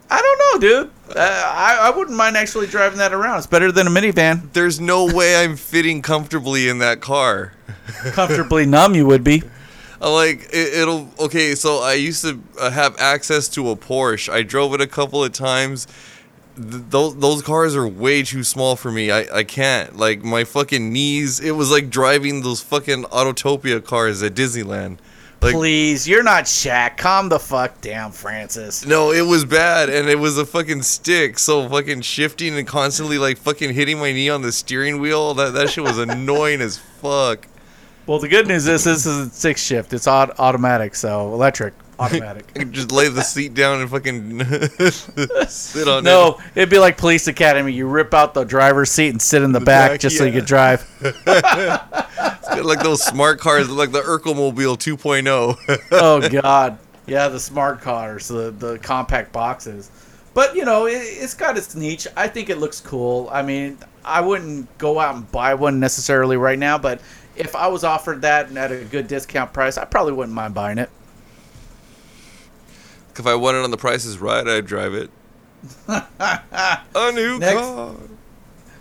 [0.10, 0.92] I don't know, dude.
[1.16, 3.38] Uh, I I wouldn't mind actually driving that around.
[3.38, 4.52] It's better than a minivan.
[4.54, 7.54] There's no way I'm fitting comfortably in that car.
[8.12, 9.44] Comfortably numb, you would be.
[10.02, 11.56] Like it, it'll okay.
[11.56, 14.30] So I used to uh, have access to a Porsche.
[14.30, 15.88] I drove it a couple of times.
[16.56, 19.12] Th- those those cars are way too small for me.
[19.12, 21.40] I, I can't like my fucking knees.
[21.40, 25.00] It was like driving those fucking Autotopia cars at Disneyland.
[25.42, 26.98] Like- Please, you're not Shaq.
[26.98, 28.86] Calm the fuck down, Francis.
[28.86, 31.40] No, it was bad, and it was a fucking stick.
[31.40, 35.34] So fucking shifting and constantly like fucking hitting my knee on the steering wheel.
[35.34, 37.48] That that shit was annoying as fuck.
[38.06, 39.94] Well, the good news is this is a six shift.
[39.94, 42.46] It's aut- automatic, so electric automatic.
[42.56, 44.40] I could just lay the seat down and fucking
[45.48, 46.04] sit on it.
[46.04, 47.74] no, it'd be like police academy.
[47.74, 50.24] You rip out the driver's seat and sit in the, The back, back, just so
[50.24, 50.88] you could drive.
[52.50, 55.88] It's got like those smart cars, like the Urkelmobile 2.0.
[55.92, 59.92] oh God, yeah, the smart cars, the the compact boxes.
[60.34, 62.08] But you know, it, it's got its niche.
[62.18, 63.30] I think it looks cool.
[63.32, 67.02] I mean, I wouldn't go out and buy one necessarily right now, but
[67.36, 70.54] if I was offered that and at a good discount price, I probably wouldn't mind
[70.54, 70.90] buying it.
[73.20, 75.10] If I won it on the Price is Right, I'd drive it.
[75.88, 77.60] a new Next.
[77.60, 77.96] car.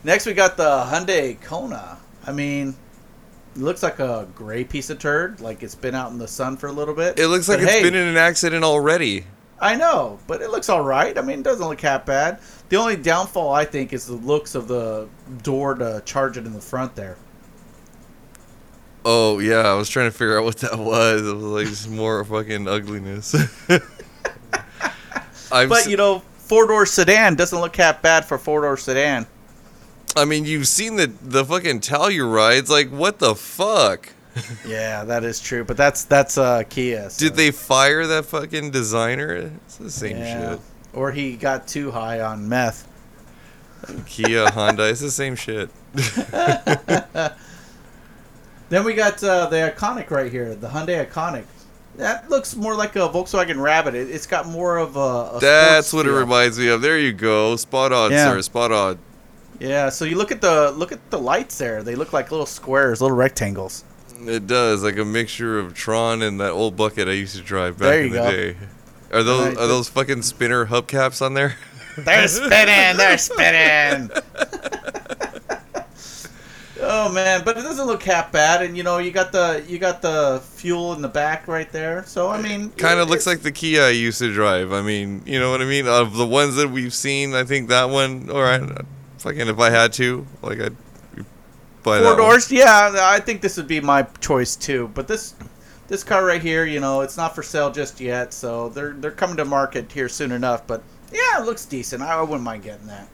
[0.04, 1.98] Next, we got the Hyundai Kona.
[2.26, 2.74] I mean,
[3.56, 6.56] it looks like a gray piece of turd, like it's been out in the sun
[6.56, 7.18] for a little bit.
[7.18, 9.24] It looks like But it's hey, been in an accident already.
[9.60, 11.18] I know, but it looks all right.
[11.18, 12.38] I mean, it doesn't look that bad.
[12.68, 15.08] The only downfall I think is the looks of the
[15.42, 17.16] door to charge it in the front there.
[19.04, 21.22] Oh yeah, I was trying to figure out what that was.
[21.22, 23.34] It was like just more fucking ugliness.
[25.50, 29.26] I've But you know, four door sedan doesn't look that bad for four door sedan.
[30.16, 32.68] I mean, you've seen the the fucking Tellurides.
[32.68, 34.12] Like, what the fuck?
[34.66, 35.64] Yeah, that is true.
[35.64, 37.10] But that's that's uh, Kia.
[37.10, 39.50] so- Did they fire that fucking designer?
[39.66, 40.58] It's the same Yeah.
[40.92, 42.86] Or he got too high on meth.
[44.06, 45.70] Kia, Honda, it's the same shit.
[48.68, 51.44] Then we got uh, the Ioniq right here, the Hyundai Ioniq.
[51.98, 53.94] That looks more like a Volkswagen Rabbit.
[53.94, 55.36] It, it's got more of a.
[55.36, 56.80] a That's what it reminds me of.
[56.80, 57.56] There you go.
[57.56, 58.30] Spot on, Yeah.
[58.32, 58.42] sir.
[58.42, 58.98] Spot on.
[59.58, 59.88] Yeah.
[59.90, 61.82] So you look at the look at the lights there.
[61.82, 63.84] They look like little squares, little rectangles.
[64.24, 67.78] It does like a mixture of Tron and that old bucket I used to drive
[67.78, 68.30] back in the go.
[68.30, 68.56] day.
[69.12, 71.56] Are those are those fucking spinner hubcaps on there?
[71.96, 72.96] They're spinning.
[72.96, 74.10] They're spinning.
[76.80, 78.62] oh man, but it doesn't look half bad.
[78.62, 82.04] And you know, you got the you got the fuel in the back right there.
[82.04, 84.72] So I mean, kind of looks like the Kia I used to drive.
[84.72, 85.86] I mean, you know what I mean?
[85.86, 88.30] Of the ones that we've seen, I think that one.
[88.30, 88.62] All right,
[89.18, 90.76] fucking if I had to, like I'd
[91.82, 92.16] buy four that one.
[92.16, 92.50] doors.
[92.50, 94.90] Yeah, I think this would be my choice too.
[94.94, 95.34] But this
[95.88, 98.32] this car right here, you know, it's not for sale just yet.
[98.32, 100.66] So they're they're coming to market here soon enough.
[100.66, 102.02] But yeah, it looks decent.
[102.02, 103.08] I, I wouldn't mind getting that.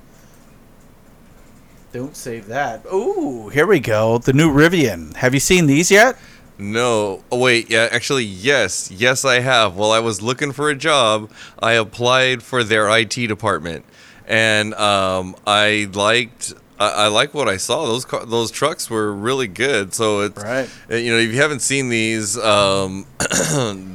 [1.94, 2.84] Don't save that.
[2.92, 4.18] Ooh, here we go.
[4.18, 5.14] The new Rivian.
[5.14, 6.18] Have you seen these yet?
[6.58, 7.22] No.
[7.30, 8.90] Oh wait, yeah, actually yes.
[8.90, 9.76] Yes, I have.
[9.76, 11.30] While I was looking for a job,
[11.60, 13.84] I applied for their IT department.
[14.26, 17.86] And um, I liked I, I like what I saw.
[17.86, 19.94] Those car, those trucks were really good.
[19.94, 20.68] So it's Right.
[20.90, 23.06] uh, you know, if you haven't seen these um,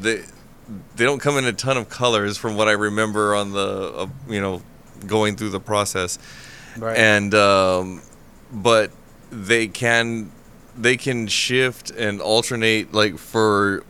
[0.02, 0.24] they
[0.96, 4.08] they don't come in a ton of colors from what I remember on the uh,
[4.30, 4.62] you know,
[5.06, 6.18] going through the process
[6.80, 6.98] Right.
[6.98, 8.02] and um,
[8.52, 8.92] but
[9.32, 10.32] they can
[10.78, 13.84] they can shift and alternate like for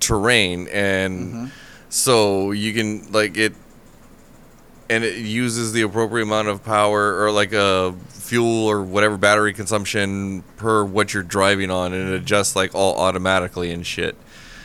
[0.00, 1.46] terrain and Mm-hmm.
[1.88, 3.54] so you can like it
[4.90, 9.52] and it uses the appropriate amount of power or like a fuel or whatever battery
[9.52, 14.16] consumption per what you're driving on and it adjusts like all automatically and shit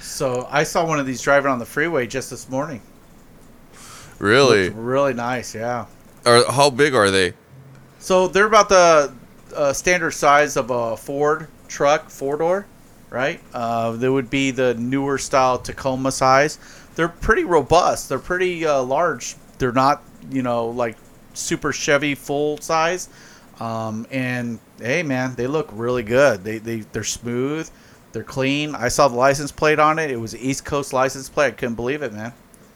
[0.01, 2.81] so I saw one of these driving on the freeway just this morning.
[4.19, 5.55] really really nice.
[5.55, 5.85] Yeah.
[6.25, 7.33] or how big are they
[8.03, 9.13] So they're about the
[9.55, 12.65] uh, standard size of a Ford truck, four door,
[13.09, 13.39] right?
[13.53, 16.59] Uh, they would be the newer style Tacoma size.
[16.95, 18.09] They're pretty robust.
[18.09, 19.35] They're pretty uh, large.
[19.57, 20.97] They're not, you know, like
[21.33, 23.07] super Chevy full size.
[23.61, 26.43] Um, and hey, man, they look really good.
[26.43, 27.71] They they they're smooth.
[28.11, 28.75] They're clean.
[28.75, 30.11] I saw the license plate on it.
[30.11, 31.47] It was an East Coast license plate.
[31.47, 32.33] I couldn't believe it, man.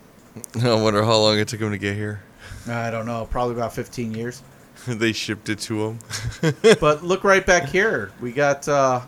[0.64, 2.22] i wonder how long it took them to get here
[2.66, 4.42] I don't know, probably about 15 years.
[5.00, 5.98] they shipped it to
[6.42, 8.12] them but look right back here.
[8.22, 9.02] We got uh,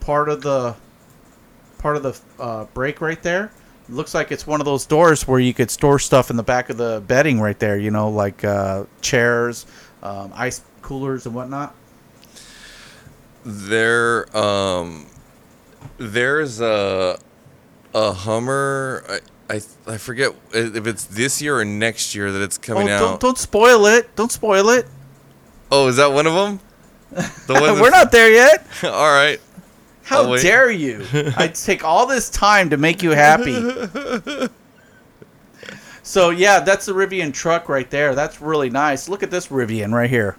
[0.00, 0.76] part of the
[1.78, 3.50] part of the uh, brake right there.
[3.88, 6.70] looks like it's one of those doors where you could store stuff in the back
[6.70, 7.76] of the bedding right there.
[7.76, 9.66] You know, like uh, chairs,
[10.02, 11.74] um, ice coolers, and whatnot.
[13.44, 15.06] there um
[15.98, 17.18] there's a
[17.94, 22.58] a Hummer I, I I forget if it's this year or next year that it's
[22.58, 23.00] coming oh, out.
[23.00, 24.14] don't, don't spoil it!
[24.14, 24.86] Don't spoil it.
[25.70, 26.60] Oh, is that one of them?
[27.46, 28.66] The one We're not there yet.
[28.84, 29.40] All right.
[30.02, 30.42] How I'll wait.
[30.42, 31.06] dare you?
[31.36, 33.54] I take all this time to make you happy.
[36.02, 38.14] so yeah, that's the Rivian truck right there.
[38.14, 39.08] That's really nice.
[39.08, 40.36] Look at this Rivian right here,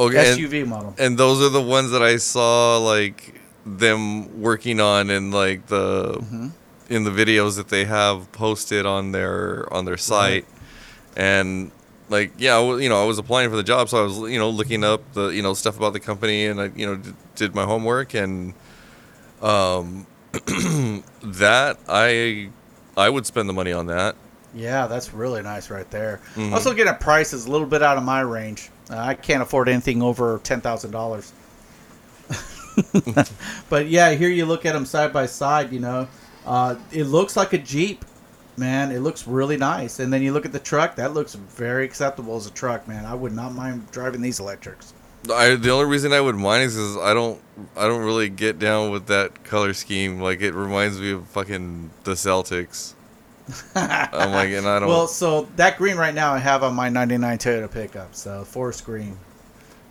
[0.00, 0.32] Okay.
[0.32, 0.94] And, SUV model.
[0.98, 6.14] and those are the ones that I saw like them working on and like the
[6.18, 6.48] Mm-hmm.
[6.90, 10.44] in the videos that they have posted on their on their site
[11.16, 11.70] and
[12.12, 14.38] like yeah I you know i was applying for the job so i was you
[14.38, 17.12] know looking up the you know stuff about the company and i you know d-
[17.34, 18.54] did my homework and
[19.40, 20.06] um
[21.22, 22.48] that i
[22.96, 24.14] i would spend the money on that
[24.54, 26.20] Yeah, that's really nice right there.
[26.36, 26.52] Mhm.
[26.52, 28.68] Also, getting a price is a little bit out of my range.
[28.90, 31.32] Uh, I can't afford anything over ten thousand dollars.
[33.70, 35.72] but yeah, here you look at them side by side.
[35.72, 36.08] You know,
[36.44, 38.04] uh, it looks like a Jeep,
[38.56, 38.92] man.
[38.92, 39.98] It looks really nice.
[39.98, 40.96] And then you look at the truck.
[40.96, 43.04] That looks very acceptable as a truck, man.
[43.04, 44.94] I would not mind driving these electrics.
[45.30, 47.40] I, the only reason I would mind is, is I don't
[47.76, 50.20] I don't really get down with that color scheme.
[50.20, 52.94] Like it reminds me of fucking the Celtics.
[53.74, 54.88] I'm like, and I don't.
[54.88, 58.14] Well, so that green right now I have on my '99 Toyota pickup.
[58.14, 59.16] So forest green.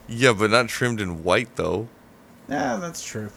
[0.07, 1.87] yeah, but not trimmed in white though.
[2.49, 3.29] Yeah, that's true.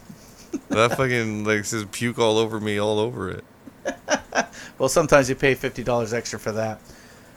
[0.69, 3.43] That fucking like says puke all over me, all over it.
[4.77, 6.81] Well, sometimes you pay fifty dollars extra for that.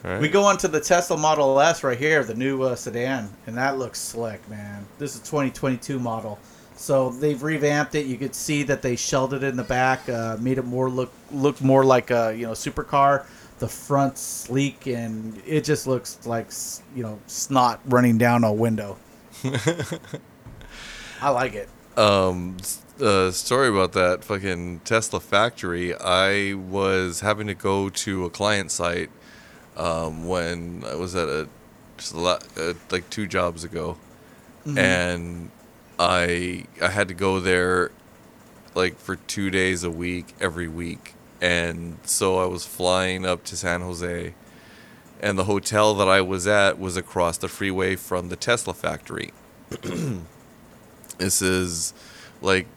[0.03, 0.19] Right?
[0.19, 3.57] We go on to the Tesla Model S right here, the new uh, sedan, and
[3.57, 4.85] that looks slick, man.
[4.97, 6.37] This is 2022 model,
[6.75, 8.05] so they've revamped it.
[8.07, 11.13] You could see that they shelled it in the back, uh, made it more look
[11.31, 13.25] look more like a you know supercar.
[13.59, 16.47] The front sleek, and it just looks like
[16.93, 18.97] you know snot running down a window.
[21.21, 21.69] I like it.
[21.97, 22.57] um
[23.01, 25.95] uh, story about that fucking Tesla factory.
[25.95, 29.09] I was having to go to a client site
[29.77, 31.47] um, when I was at a
[31.97, 33.97] just a lot, uh, like two jobs ago,
[34.77, 35.51] and
[35.97, 37.91] I I had to go there
[38.75, 43.57] like for two days a week every week, and so I was flying up to
[43.57, 44.33] San Jose,
[45.21, 49.31] and the hotel that I was at was across the freeway from the Tesla factory.
[51.17, 51.93] this is
[52.41, 52.67] like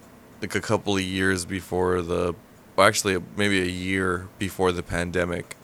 [0.42, 2.34] like a couple of years before the
[2.76, 5.56] well, actually maybe a year before the pandemic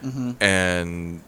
[0.00, 1.22] hmm and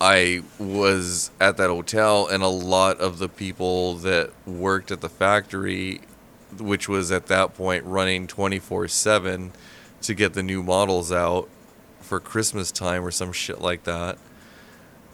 [0.00, 5.08] I was at that hotel, and a lot of the people that worked at the
[5.08, 6.02] factory,
[6.58, 9.52] which was at that point running 24 7
[10.02, 11.48] to get the new models out
[12.00, 14.18] for Christmas time or some shit like that.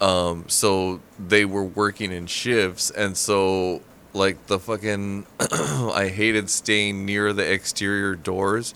[0.01, 3.83] Um, so they were working in shifts, and so
[4.13, 8.75] like the fucking, I hated staying near the exterior doors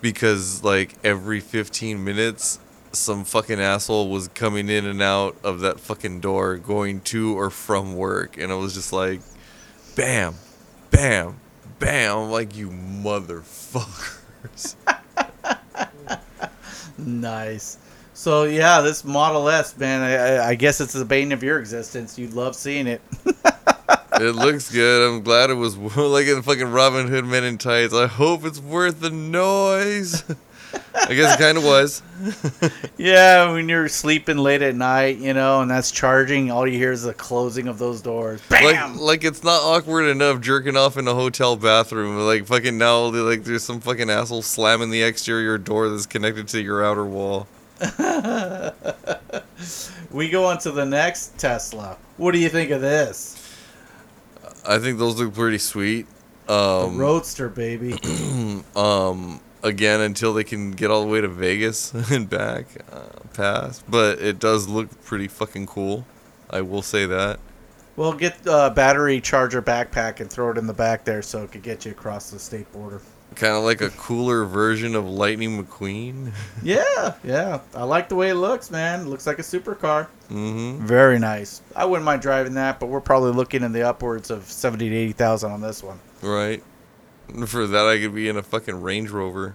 [0.00, 2.58] because like every 15 minutes
[2.92, 7.48] some fucking asshole was coming in and out of that fucking door going to or
[7.50, 9.20] from work and it was just like
[9.94, 10.34] bam
[10.90, 11.38] bam
[11.78, 14.74] bam like you motherfuckers
[16.98, 17.78] Nice.
[18.12, 20.02] So yeah, this Model S, man.
[20.02, 22.18] I, I- I guess it's the bane of your existence.
[22.18, 23.00] You love seeing it.
[24.14, 27.94] it looks good i'm glad it was like in fucking robin hood men in tights
[27.94, 30.24] i hope it's worth the noise
[31.08, 32.02] i guess it kind of was
[32.96, 36.92] Yeah, when you're sleeping late at night, you know, and that's charging, all you hear
[36.92, 38.42] is the closing of those doors.
[38.48, 38.92] Bam!
[38.92, 42.18] Like, like it's not awkward enough jerking off in a hotel bathroom.
[42.18, 46.60] Like fucking now, like there's some fucking asshole slamming the exterior door that's connected to
[46.60, 47.46] your outer wall.
[50.10, 51.96] we go on to the next Tesla.
[52.18, 53.39] What do you think of this?
[54.66, 56.06] I think those look pretty sweet.
[56.46, 57.94] The Um, Roadster, baby.
[58.76, 63.82] um, again, until they can get all the way to Vegas and back, uh, pass.
[63.88, 66.04] But it does look pretty fucking cool.
[66.50, 67.38] I will say that.
[67.96, 71.52] Well, get a battery charger backpack and throw it in the back there so it
[71.52, 73.00] could get you across the state border.
[73.36, 76.32] Kind of like a cooler version of Lightning McQueen.
[76.62, 77.60] Yeah, yeah.
[77.74, 79.00] I like the way it looks, man.
[79.00, 80.08] It looks like a supercar.
[80.28, 80.84] mm-hmm.
[80.84, 81.62] Very nice.
[81.74, 84.94] I wouldn't mind driving that, but we're probably looking in the upwards of seventy to
[84.94, 85.98] eighty thousand on this one.
[86.22, 86.62] Right.
[87.46, 89.54] For that, I could be in a fucking Range Rover.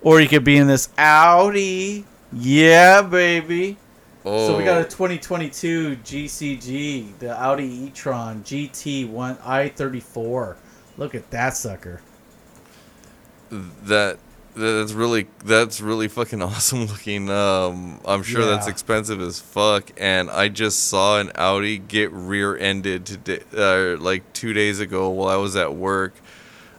[0.00, 2.04] Or you could be in this Audi.
[2.32, 3.76] Yeah, baby.
[4.24, 4.48] Oh.
[4.48, 10.56] So we got a 2022 GCG, the Audi e-tron GT one i34.
[10.96, 12.00] Look at that sucker.
[13.50, 14.18] That
[14.54, 17.30] that's really that's really fucking awesome looking.
[17.30, 19.90] Um, I'm sure that's expensive as fuck.
[19.98, 25.28] And I just saw an Audi get rear-ended today, uh, like two days ago while
[25.28, 26.14] I was at work.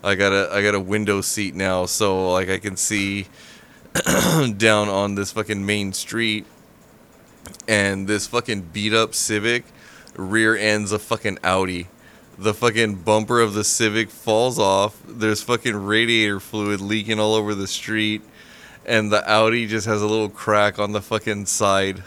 [0.03, 3.27] I got a I got a window seat now, so like I can see
[4.57, 6.45] down on this fucking main street,
[7.67, 9.65] and this fucking beat up Civic
[10.17, 11.87] rear ends a fucking Audi.
[12.37, 15.01] The fucking bumper of the Civic falls off.
[15.07, 18.21] There's fucking radiator fluid leaking all over the street,
[18.85, 22.03] and the Audi just has a little crack on the fucking side.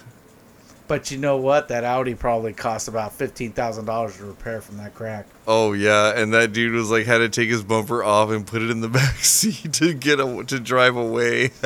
[0.87, 1.69] But you know what?
[1.69, 5.27] That Audi probably cost about fifteen thousand dollars to repair from that crack.
[5.47, 8.61] Oh yeah, and that dude was like had to take his bumper off and put
[8.61, 11.51] it in the back seat to get a, to drive away.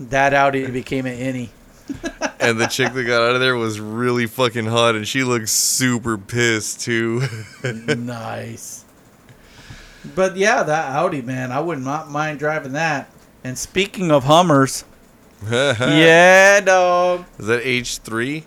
[0.00, 1.48] That Audi became an innie.
[2.40, 5.48] And the chick that got out of there was really fucking hot, and she looked
[5.48, 7.22] super pissed too.
[7.62, 8.84] nice.
[10.14, 13.10] But yeah, that Audi, man, I wouldn't mi- mind driving that.
[13.44, 14.84] And speaking of Hummers,
[15.50, 17.24] yeah, dog.
[17.38, 18.44] Is that H three?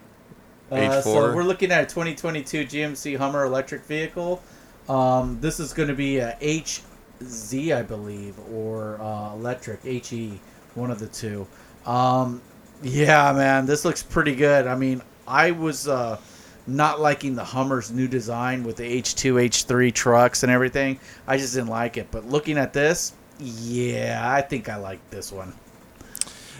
[0.71, 1.35] Uh, so H4.
[1.35, 4.41] we're looking at a 2022 GMC Hummer electric vehicle.
[4.89, 10.39] Um, this is going to be a HZ, I believe, or uh, electric HE,
[10.73, 11.47] one of the two.
[11.85, 12.41] Um,
[12.86, 14.67] yeah, man, this looks pretty good.
[14.67, 16.19] I mean, I was uh,
[16.67, 20.99] not liking the Hummer's new design with the H2, H3 trucks and everything.
[21.25, 22.09] I just didn't like it.
[22.11, 25.53] But looking at this, yeah, I think I like this one.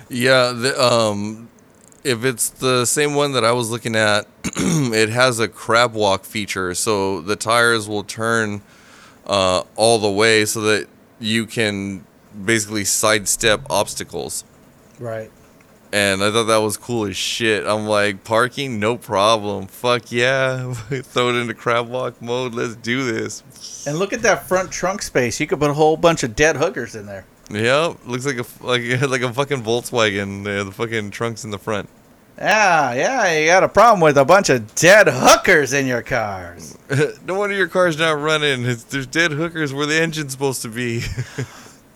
[0.10, 1.48] Yeah, the, um,
[2.04, 6.26] if it's the same one that I was looking at, it has a crab walk
[6.26, 8.64] feature, so the tires will turn
[9.28, 10.88] uh, all the way so that
[11.20, 12.04] you can
[12.44, 14.44] basically sidestep obstacles.
[15.00, 15.32] Right.
[15.96, 17.66] And I thought that was cool as shit.
[17.66, 19.68] I'm like, parking, no problem.
[19.68, 20.74] Fuck yeah.
[20.74, 22.54] Throw it into crab walk mode.
[22.54, 23.88] Let's do this.
[23.88, 25.40] And look at that front trunk space.
[25.40, 27.26] You could put a whole bunch of dead hookers in there.
[27.50, 30.46] Yep, looks like a like like a fucking Volkswagen.
[30.46, 31.88] Uh, the fucking trunks in the front.
[32.38, 36.78] Yeah, yeah, you got a problem with a bunch of dead hookers in your cars.
[37.26, 38.66] no wonder your car's not running.
[38.66, 41.06] It's, there's dead hookers where the engine's supposed to be.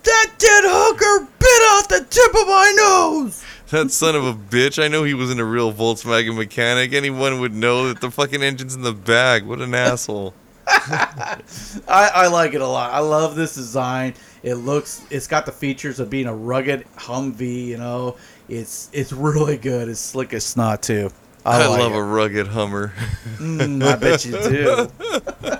[0.02, 3.44] That dead hooker bit off the tip of my nose.
[3.70, 4.82] That son of a bitch.
[4.82, 6.92] I know he wasn't a real Volkswagen mechanic.
[6.92, 9.44] Anyone would know that the fucking engine's in the bag.
[9.44, 10.34] What an asshole.
[10.66, 11.40] I,
[11.88, 12.92] I like it a lot.
[12.92, 14.14] I love this design.
[14.42, 17.66] It looks, it's got the features of being a rugged Humvee.
[17.66, 18.16] You know,
[18.48, 19.88] it's it's really good.
[19.88, 21.10] It's slick as snot too.
[21.44, 21.98] I, I, like love it.
[21.98, 22.92] a rugged Hummer.
[23.36, 25.56] Mm, I bet you do.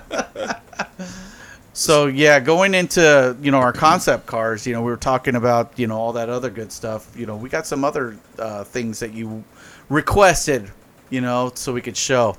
[1.81, 5.79] so yeah, going into you know our concept cars, you know we were talking about
[5.79, 7.11] you know all that other good stuff.
[7.17, 9.43] You know we got some other uh, things that you
[9.89, 10.71] requested,
[11.09, 12.37] you know, so we could show.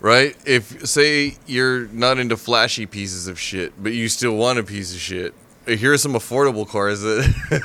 [0.00, 0.36] right?
[0.46, 4.94] If say you're not into flashy pieces of shit, but you still want a piece
[4.94, 5.34] of shit,
[5.66, 7.34] here are some affordable cars that.
[7.50, 7.62] that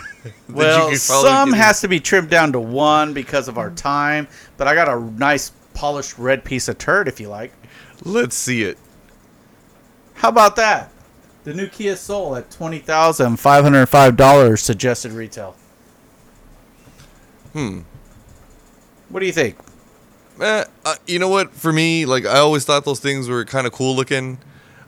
[0.49, 4.27] you Well, some get- has to be trimmed down to one because of our time,
[4.57, 7.53] but I got a nice polished red piece of turd if you like.
[8.03, 8.77] Let's see it.
[10.17, 10.91] How about that?
[11.43, 15.55] The new Kia Soul at twenty thousand five hundred five dollars suggested retail.
[17.53, 17.81] Hmm.
[19.09, 19.57] What do you think?
[20.41, 21.53] Eh, uh, you know what?
[21.53, 24.39] For me, like I always thought those things were kind of cool looking.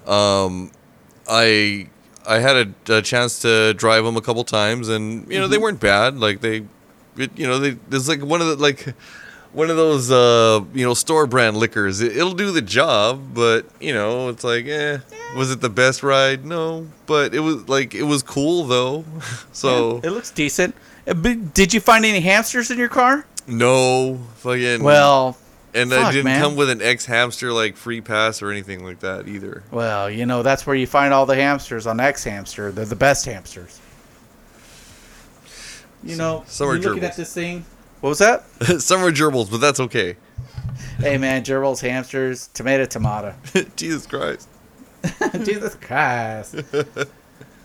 [0.06, 0.72] Um,
[1.30, 1.88] I
[2.28, 5.58] I had a, a chance to drive them a couple times, and you know they
[5.58, 6.18] weren't bad.
[6.18, 6.66] Like they,
[7.18, 8.94] it, you know, they there's like one of the like
[9.54, 12.02] one of those uh you know store brand liquors.
[12.02, 15.00] It, it'll do the job, but you know it's like eh.
[15.36, 16.43] Was it the best ride?
[16.43, 19.06] No, but it was like it was cool though.
[19.52, 20.76] so it looks decent.
[21.08, 23.26] Uh, Did you find any hamsters in your car?
[23.47, 25.36] no fucking Well,
[25.74, 26.39] And I didn't man.
[26.41, 29.64] come with an X hamster like free pass or anything like that either.
[29.72, 32.72] well, you know that's where you find all the hamsters on X Hamster.
[32.72, 33.80] They're the best hamsters.
[36.04, 37.66] You know, some are you looking at this thing.
[38.02, 38.43] What was that?
[38.82, 40.16] Some are gerbils, but that's okay.
[41.00, 43.36] hey man, gerbils, hamsters, tomato, tomato.
[43.76, 44.47] Jesus Christ.
[45.43, 46.56] Jesus Christ.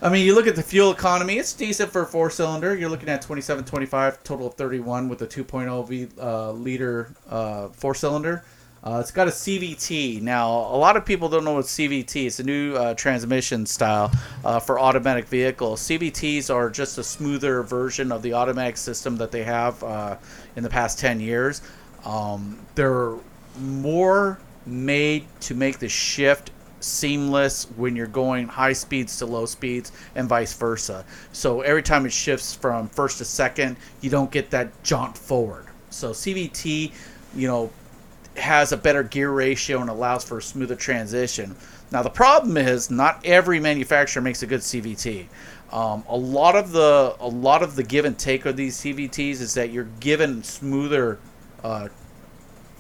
[0.03, 2.75] I mean, you look at the fuel economy, it's decent for a four cylinder.
[2.75, 7.69] You're looking at 27, 25, total of 31 with a 2.0 V uh, liter uh,
[7.69, 8.45] four cylinder.
[8.85, 10.21] Uh, it's got a CVT.
[10.21, 12.35] Now, a lot of people don't know what CVT is.
[12.35, 14.13] It's a new uh, transmission style
[14.45, 15.81] uh, for automatic vehicles.
[15.81, 20.17] CVTs are just a smoother version of the automatic system that they have uh,
[20.57, 21.63] in the past 10 years.
[22.05, 23.15] Um, they're
[23.59, 29.93] more made to make the shift seamless when you're going high speeds to low speeds
[30.15, 31.07] and vice versa.
[31.33, 35.65] So every time it shifts from first to second, you don't get that jaunt forward.
[35.89, 36.93] So CVT,
[37.35, 37.71] you know,
[38.37, 41.55] has a better gear ratio and allows for a smoother transition.
[41.93, 45.27] Now the problem is not every manufacturer makes a good CVT.
[45.73, 49.41] Um, a lot of the a lot of the give and take of these CVTs
[49.41, 51.19] is that you're given smoother,
[51.63, 51.89] uh,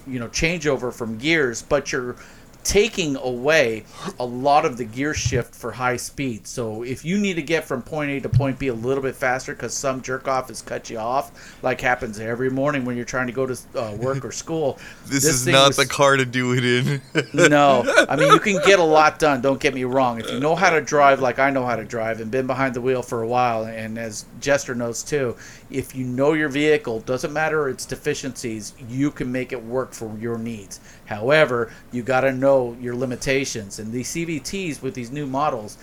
[0.06, 2.16] you know, changeover from gears, but you're
[2.64, 3.84] taking away
[4.18, 6.46] a lot of the gear shift for high speed.
[6.46, 9.14] So if you need to get from point A to point B a little bit
[9.14, 13.04] faster because some jerk off has cut you off, like happens every morning when you're
[13.04, 16.24] trying to go to uh, work or school, this, is not was, the car to
[16.24, 17.02] do it in.
[17.50, 19.42] no, I mean you can get a lot done.
[19.42, 20.18] Don't get me wrong.
[20.18, 22.74] If you know how to drive like I know how to drive and been behind
[22.74, 25.36] the wheel for a while, and as Jester knows too,
[25.70, 30.16] if you know your vehicle, doesn't matter its deficiencies, you can make it work for
[30.18, 30.80] your needs.
[31.06, 33.78] However, you got to know your limitations.
[33.78, 35.78] And these CVTs with these new models,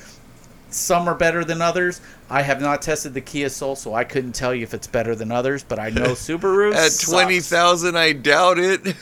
[0.69, 2.01] some are better than others.
[2.29, 5.15] I have not tested the Kia Soul, so I couldn't tell you if it's better
[5.15, 5.63] than others.
[5.63, 6.73] But I know Subaru.
[6.73, 8.85] At twenty thousand, I doubt it.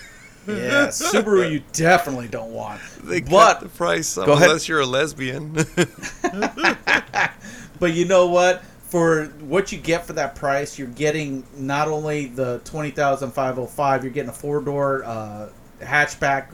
[0.47, 2.81] yeah, Subaru, you definitely don't want.
[3.03, 4.67] They but, cut the price up, unless ahead.
[4.67, 5.53] you're a lesbian.
[7.79, 8.63] but you know what?
[8.89, 13.55] For what you get for that price, you're getting not only the twenty thousand five
[13.55, 16.47] hundred five, you're getting a four door uh, hatchback.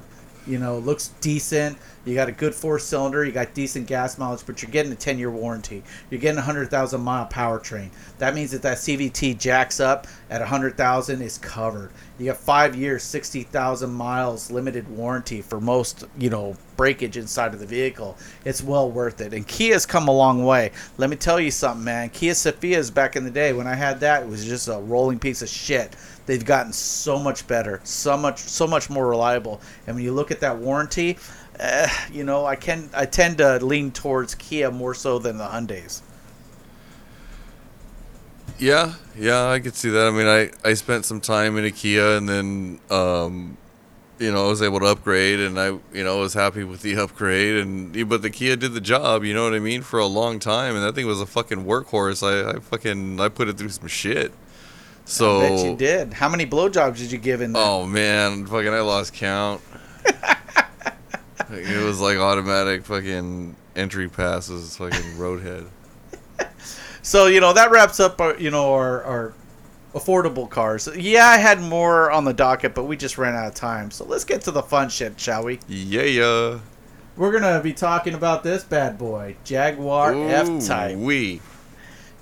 [0.47, 1.77] You know, looks decent.
[2.05, 3.25] You got a good four cylinder.
[3.25, 5.83] You got decent gas mileage, but you're getting a 10 year warranty.
[6.09, 7.89] You're getting a 100,000 mile powertrain.
[8.19, 11.89] That means that that CVT jacks up at 100,000 is covered.
[12.19, 17.59] You got five years, 60,000 miles limited warranty for most, you know, breakage inside of
[17.59, 18.17] the vehicle.
[18.43, 19.33] It's well worth it.
[19.33, 20.71] And Kia's come a long way.
[20.97, 22.09] Let me tell you something, man.
[22.09, 25.19] Kia Sephia's back in the day when I had that, it was just a rolling
[25.19, 29.61] piece of shit they've gotten so much better, so much so much more reliable.
[29.87, 31.17] And when you look at that warranty,
[31.59, 35.45] uh, you know, I can I tend to lean towards Kia more so than the
[35.45, 36.01] Hyundai's.
[38.57, 40.07] Yeah, yeah, I could see that.
[40.07, 43.57] I mean, I, I spent some time in a Kia and then, um,
[44.17, 46.95] you know, I was able to upgrade and I, you know, was happy with the
[47.01, 50.05] upgrade and, but the Kia did the job, you know what I mean, for a
[50.05, 50.75] long time.
[50.75, 52.23] And that thing was a fucking workhorse.
[52.23, 54.31] I, I fucking, I put it through some shit.
[55.05, 56.13] So I bet you did.
[56.13, 57.63] How many blowjobs did you give in there?
[57.63, 59.61] Oh man, fucking I lost count.
[61.51, 65.67] it was like automatic fucking entry passes, fucking roadhead.
[67.03, 69.33] so you know that wraps up our, you know our, our
[69.93, 70.89] affordable cars.
[70.95, 73.91] Yeah, I had more on the docket, but we just ran out of time.
[73.91, 75.59] So let's get to the fun shit, shall we?
[75.67, 76.59] Yeah, yeah.
[77.15, 80.97] We're gonna be talking about this bad boy, Jaguar F Type.
[80.97, 81.41] We.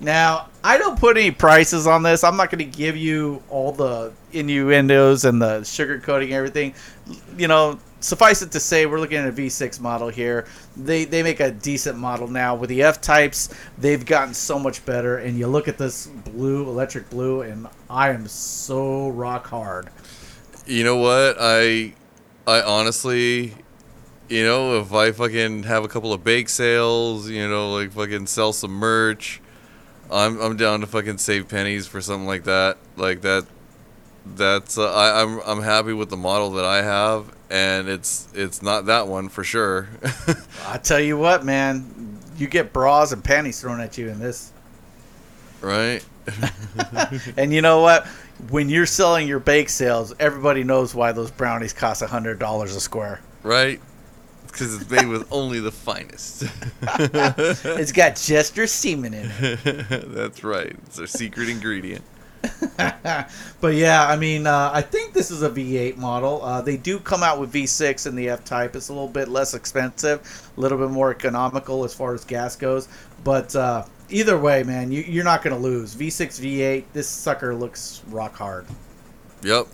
[0.04, 2.24] Now, I don't put any prices on this.
[2.24, 6.74] I'm not going to give you all the innuendos and the sugarcoating everything.
[7.38, 10.46] You know, suffice it to say, we're looking at a V6 model here.
[10.76, 13.48] They they make a decent model now with the F types.
[13.78, 15.18] They've gotten so much better.
[15.18, 19.88] And you look at this blue, electric blue, and I am so rock hard.
[20.66, 21.36] You know what?
[21.40, 21.94] I
[22.46, 23.54] I honestly
[24.28, 28.26] you know, if I fucking have a couple of bake sales, you know, like fucking
[28.26, 29.40] sell some merch,
[30.10, 32.78] I'm I'm down to fucking save pennies for something like that.
[32.96, 33.46] Like that.
[34.26, 38.62] That's uh, I, I'm I'm happy with the model that I have, and it's it's
[38.62, 39.88] not that one for sure.
[40.66, 44.50] I tell you what, man, you get bras and panties thrown at you in this.
[45.60, 46.04] Right.
[47.36, 48.06] and you know what?
[48.48, 52.74] When you're selling your bake sales, everybody knows why those brownies cost a hundred dollars
[52.74, 53.20] a square.
[53.42, 53.80] Right
[54.54, 56.44] because it's made with only the finest.
[56.82, 60.08] it's got Jester semen in it.
[60.14, 60.76] That's right.
[60.86, 62.04] It's a secret ingredient.
[62.76, 66.42] but yeah, I mean, uh, I think this is a V8 model.
[66.42, 68.76] Uh, they do come out with V6 in the F Type.
[68.76, 72.54] It's a little bit less expensive, a little bit more economical as far as gas
[72.54, 72.88] goes.
[73.24, 75.96] But uh, either way, man, you, are not going to lose.
[75.96, 78.66] V6, V8, this sucker looks rock hard.
[79.42, 79.66] Yep.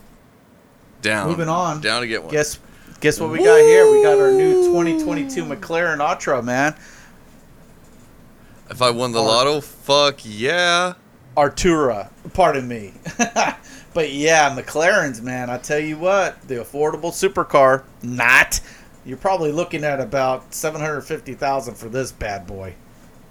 [1.03, 1.29] Down.
[1.29, 1.81] Moving on.
[1.83, 2.33] Down to get one.
[2.33, 2.59] Guess
[3.01, 3.47] Guess what we Woo!
[3.47, 3.91] got here?
[3.91, 6.75] We got our new 2022 McLaren Artura, man.
[8.69, 10.95] If I won the lotto, fuck yeah.
[11.35, 12.93] Artura, pardon me.
[13.95, 15.49] but yeah, McLarens, man.
[15.49, 18.61] I tell you what, the affordable supercar, not.
[19.07, 22.75] You're probably looking at about 750,000 for this bad boy.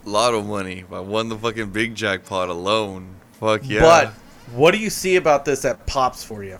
[0.03, 0.79] Lotto money.
[0.79, 3.81] If I won the fucking big jackpot alone, fuck yeah.
[3.81, 4.13] But
[4.55, 6.57] what do you see about this that pops for you?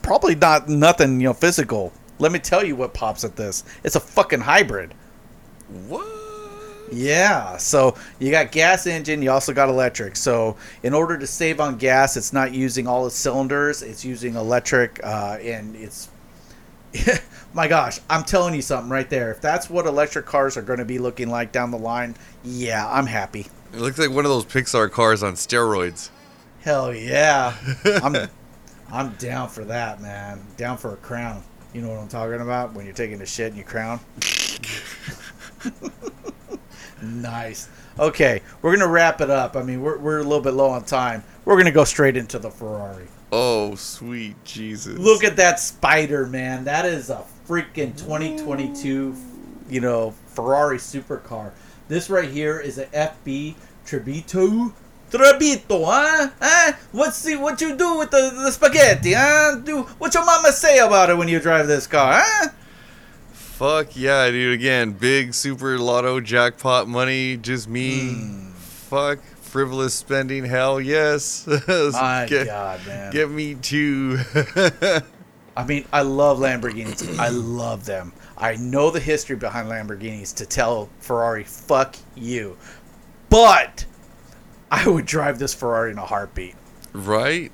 [0.00, 1.92] Probably not nothing, you know, physical.
[2.18, 3.64] Let me tell you what pops at this.
[3.84, 4.94] It's a fucking hybrid.
[5.86, 6.06] What?
[6.90, 7.56] Yeah.
[7.56, 10.16] So you got gas engine, you also got electric.
[10.16, 13.82] So in order to save on gas, it's not using all the cylinders.
[13.82, 16.08] It's using electric, uh, and it's.
[17.52, 19.30] my gosh, I'm telling you something right there.
[19.30, 22.88] If that's what electric cars are going to be looking like down the line, yeah,
[22.88, 23.46] I'm happy.
[23.74, 26.10] It looks like one of those Pixar cars on steroids.
[26.60, 27.54] Hell yeah.
[27.84, 28.16] I'm
[28.90, 30.40] I'm down for that, man.
[30.56, 31.42] Down for a crown.
[31.72, 34.00] You know what I'm talking about when you're taking a shit in your crown?
[37.02, 37.68] nice.
[37.98, 39.56] Okay, we're gonna wrap it up.
[39.56, 41.24] I mean, we're we're a little bit low on time.
[41.44, 43.06] We're gonna go straight into the Ferrari.
[43.32, 44.98] Oh, sweet Jesus.
[44.98, 46.64] Look at that spider, man.
[46.64, 49.16] That is a freaking 2022,
[49.68, 51.52] you know, Ferrari supercar.
[51.88, 53.54] This right here is a F8
[53.86, 54.72] Tributo.
[55.10, 56.30] Tributo, huh?
[56.40, 56.72] Huh?
[56.92, 59.56] What's the, what you do with the, the spaghetti, huh?
[59.62, 62.48] Do what your mama say about it when you drive this car, huh?
[63.32, 64.52] Fuck yeah, dude.
[64.52, 67.38] Again, big super lotto jackpot money.
[67.38, 68.10] Just me.
[68.10, 68.50] Hmm.
[68.50, 69.20] Fuck.
[69.40, 70.44] Frivolous spending.
[70.44, 71.46] Hell yes.
[71.68, 73.12] My get, God, man.
[73.12, 74.18] Get me too.
[75.56, 77.18] I mean, I love Lamborghinis.
[77.18, 78.12] I love them.
[78.36, 82.58] I know the history behind Lamborghinis to tell Ferrari, fuck you.
[83.30, 83.86] But
[84.70, 86.54] I would drive this Ferrari in a heartbeat.
[86.92, 87.52] right?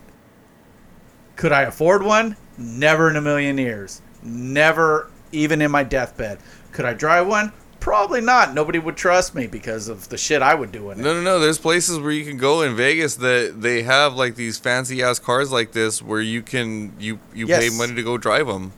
[1.36, 2.36] Could I afford one?
[2.58, 4.00] Never in a million years.
[4.22, 6.38] Never, even in my deathbed.
[6.72, 7.52] Could I drive one?
[7.80, 8.54] Probably not.
[8.54, 11.02] Nobody would trust me because of the shit I would do in it.
[11.02, 11.40] No, no, no.
[11.40, 15.18] There's places where you can go in Vegas that they have like these fancy ass
[15.18, 17.68] cars like this where you can you you Yes.
[17.70, 18.72] pay money to go drive them.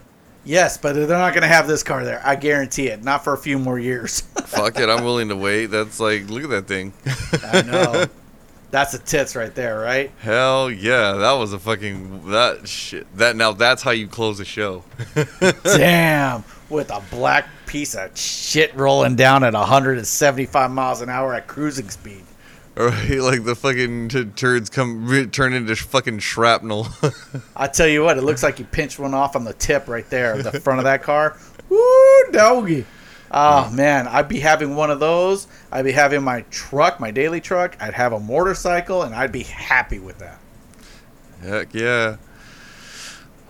[0.46, 2.22] Yes, but they're not going to have this car there.
[2.24, 3.02] I guarantee it.
[3.04, 4.20] Not for a few more years.
[4.46, 5.66] Fuck it, I'm willing to wait.
[5.66, 6.92] That's like look at that thing.
[7.52, 8.04] I know.
[8.74, 10.10] That's a tits right there, right?
[10.18, 13.06] Hell yeah, that was a fucking that shit.
[13.16, 14.82] That now that's how you close a show.
[15.62, 21.46] Damn, with a black piece of shit rolling down at 175 miles an hour at
[21.46, 22.24] cruising speed.
[22.74, 26.88] Right, like the fucking t- turds come re- turn into fucking shrapnel.
[27.56, 30.10] I tell you what, it looks like you pinched one off on the tip right
[30.10, 31.38] there, the front of that car.
[31.68, 32.86] Woo, doggy.
[33.36, 35.48] Oh man, I'd be having one of those.
[35.72, 37.76] I'd be having my truck, my daily truck.
[37.80, 40.38] I'd have a motorcycle, and I'd be happy with that.
[41.42, 42.16] Heck yeah.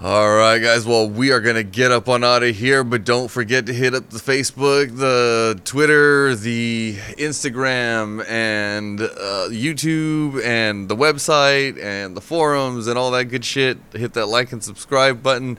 [0.00, 0.86] All right, guys.
[0.86, 3.72] Well, we are going to get up on out of here, but don't forget to
[3.74, 12.16] hit up the Facebook, the Twitter, the Instagram, and uh, YouTube, and the website, and
[12.16, 13.78] the forums, and all that good shit.
[13.92, 15.58] Hit that like and subscribe button.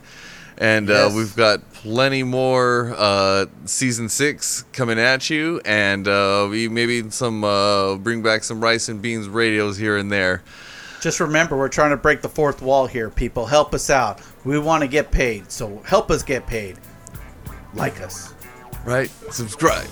[0.58, 1.12] And Yes.
[1.12, 7.08] uh, we've got plenty more uh, season six coming at you, and uh, we maybe
[7.10, 10.42] some uh, bring back some rice and beans radios here and there.
[11.00, 13.46] Just remember, we're trying to break the fourth wall here, people.
[13.46, 14.20] Help us out.
[14.44, 16.76] We want to get paid, so help us get paid.
[17.72, 18.34] Like us.
[18.84, 19.08] right?
[19.30, 19.86] Subscribe.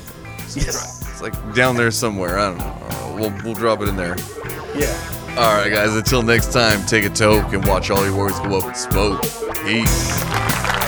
[0.49, 0.64] Subscribe.
[0.66, 1.09] Yes.
[1.09, 2.40] It's like down there somewhere.
[2.40, 3.16] I don't know.
[3.20, 4.16] We'll we'll drop it in there.
[4.74, 5.36] Yeah.
[5.38, 5.95] All right, guys.
[5.95, 9.22] Until next time, take a toke and watch all your words go up in smoke.
[9.64, 10.84] Peace.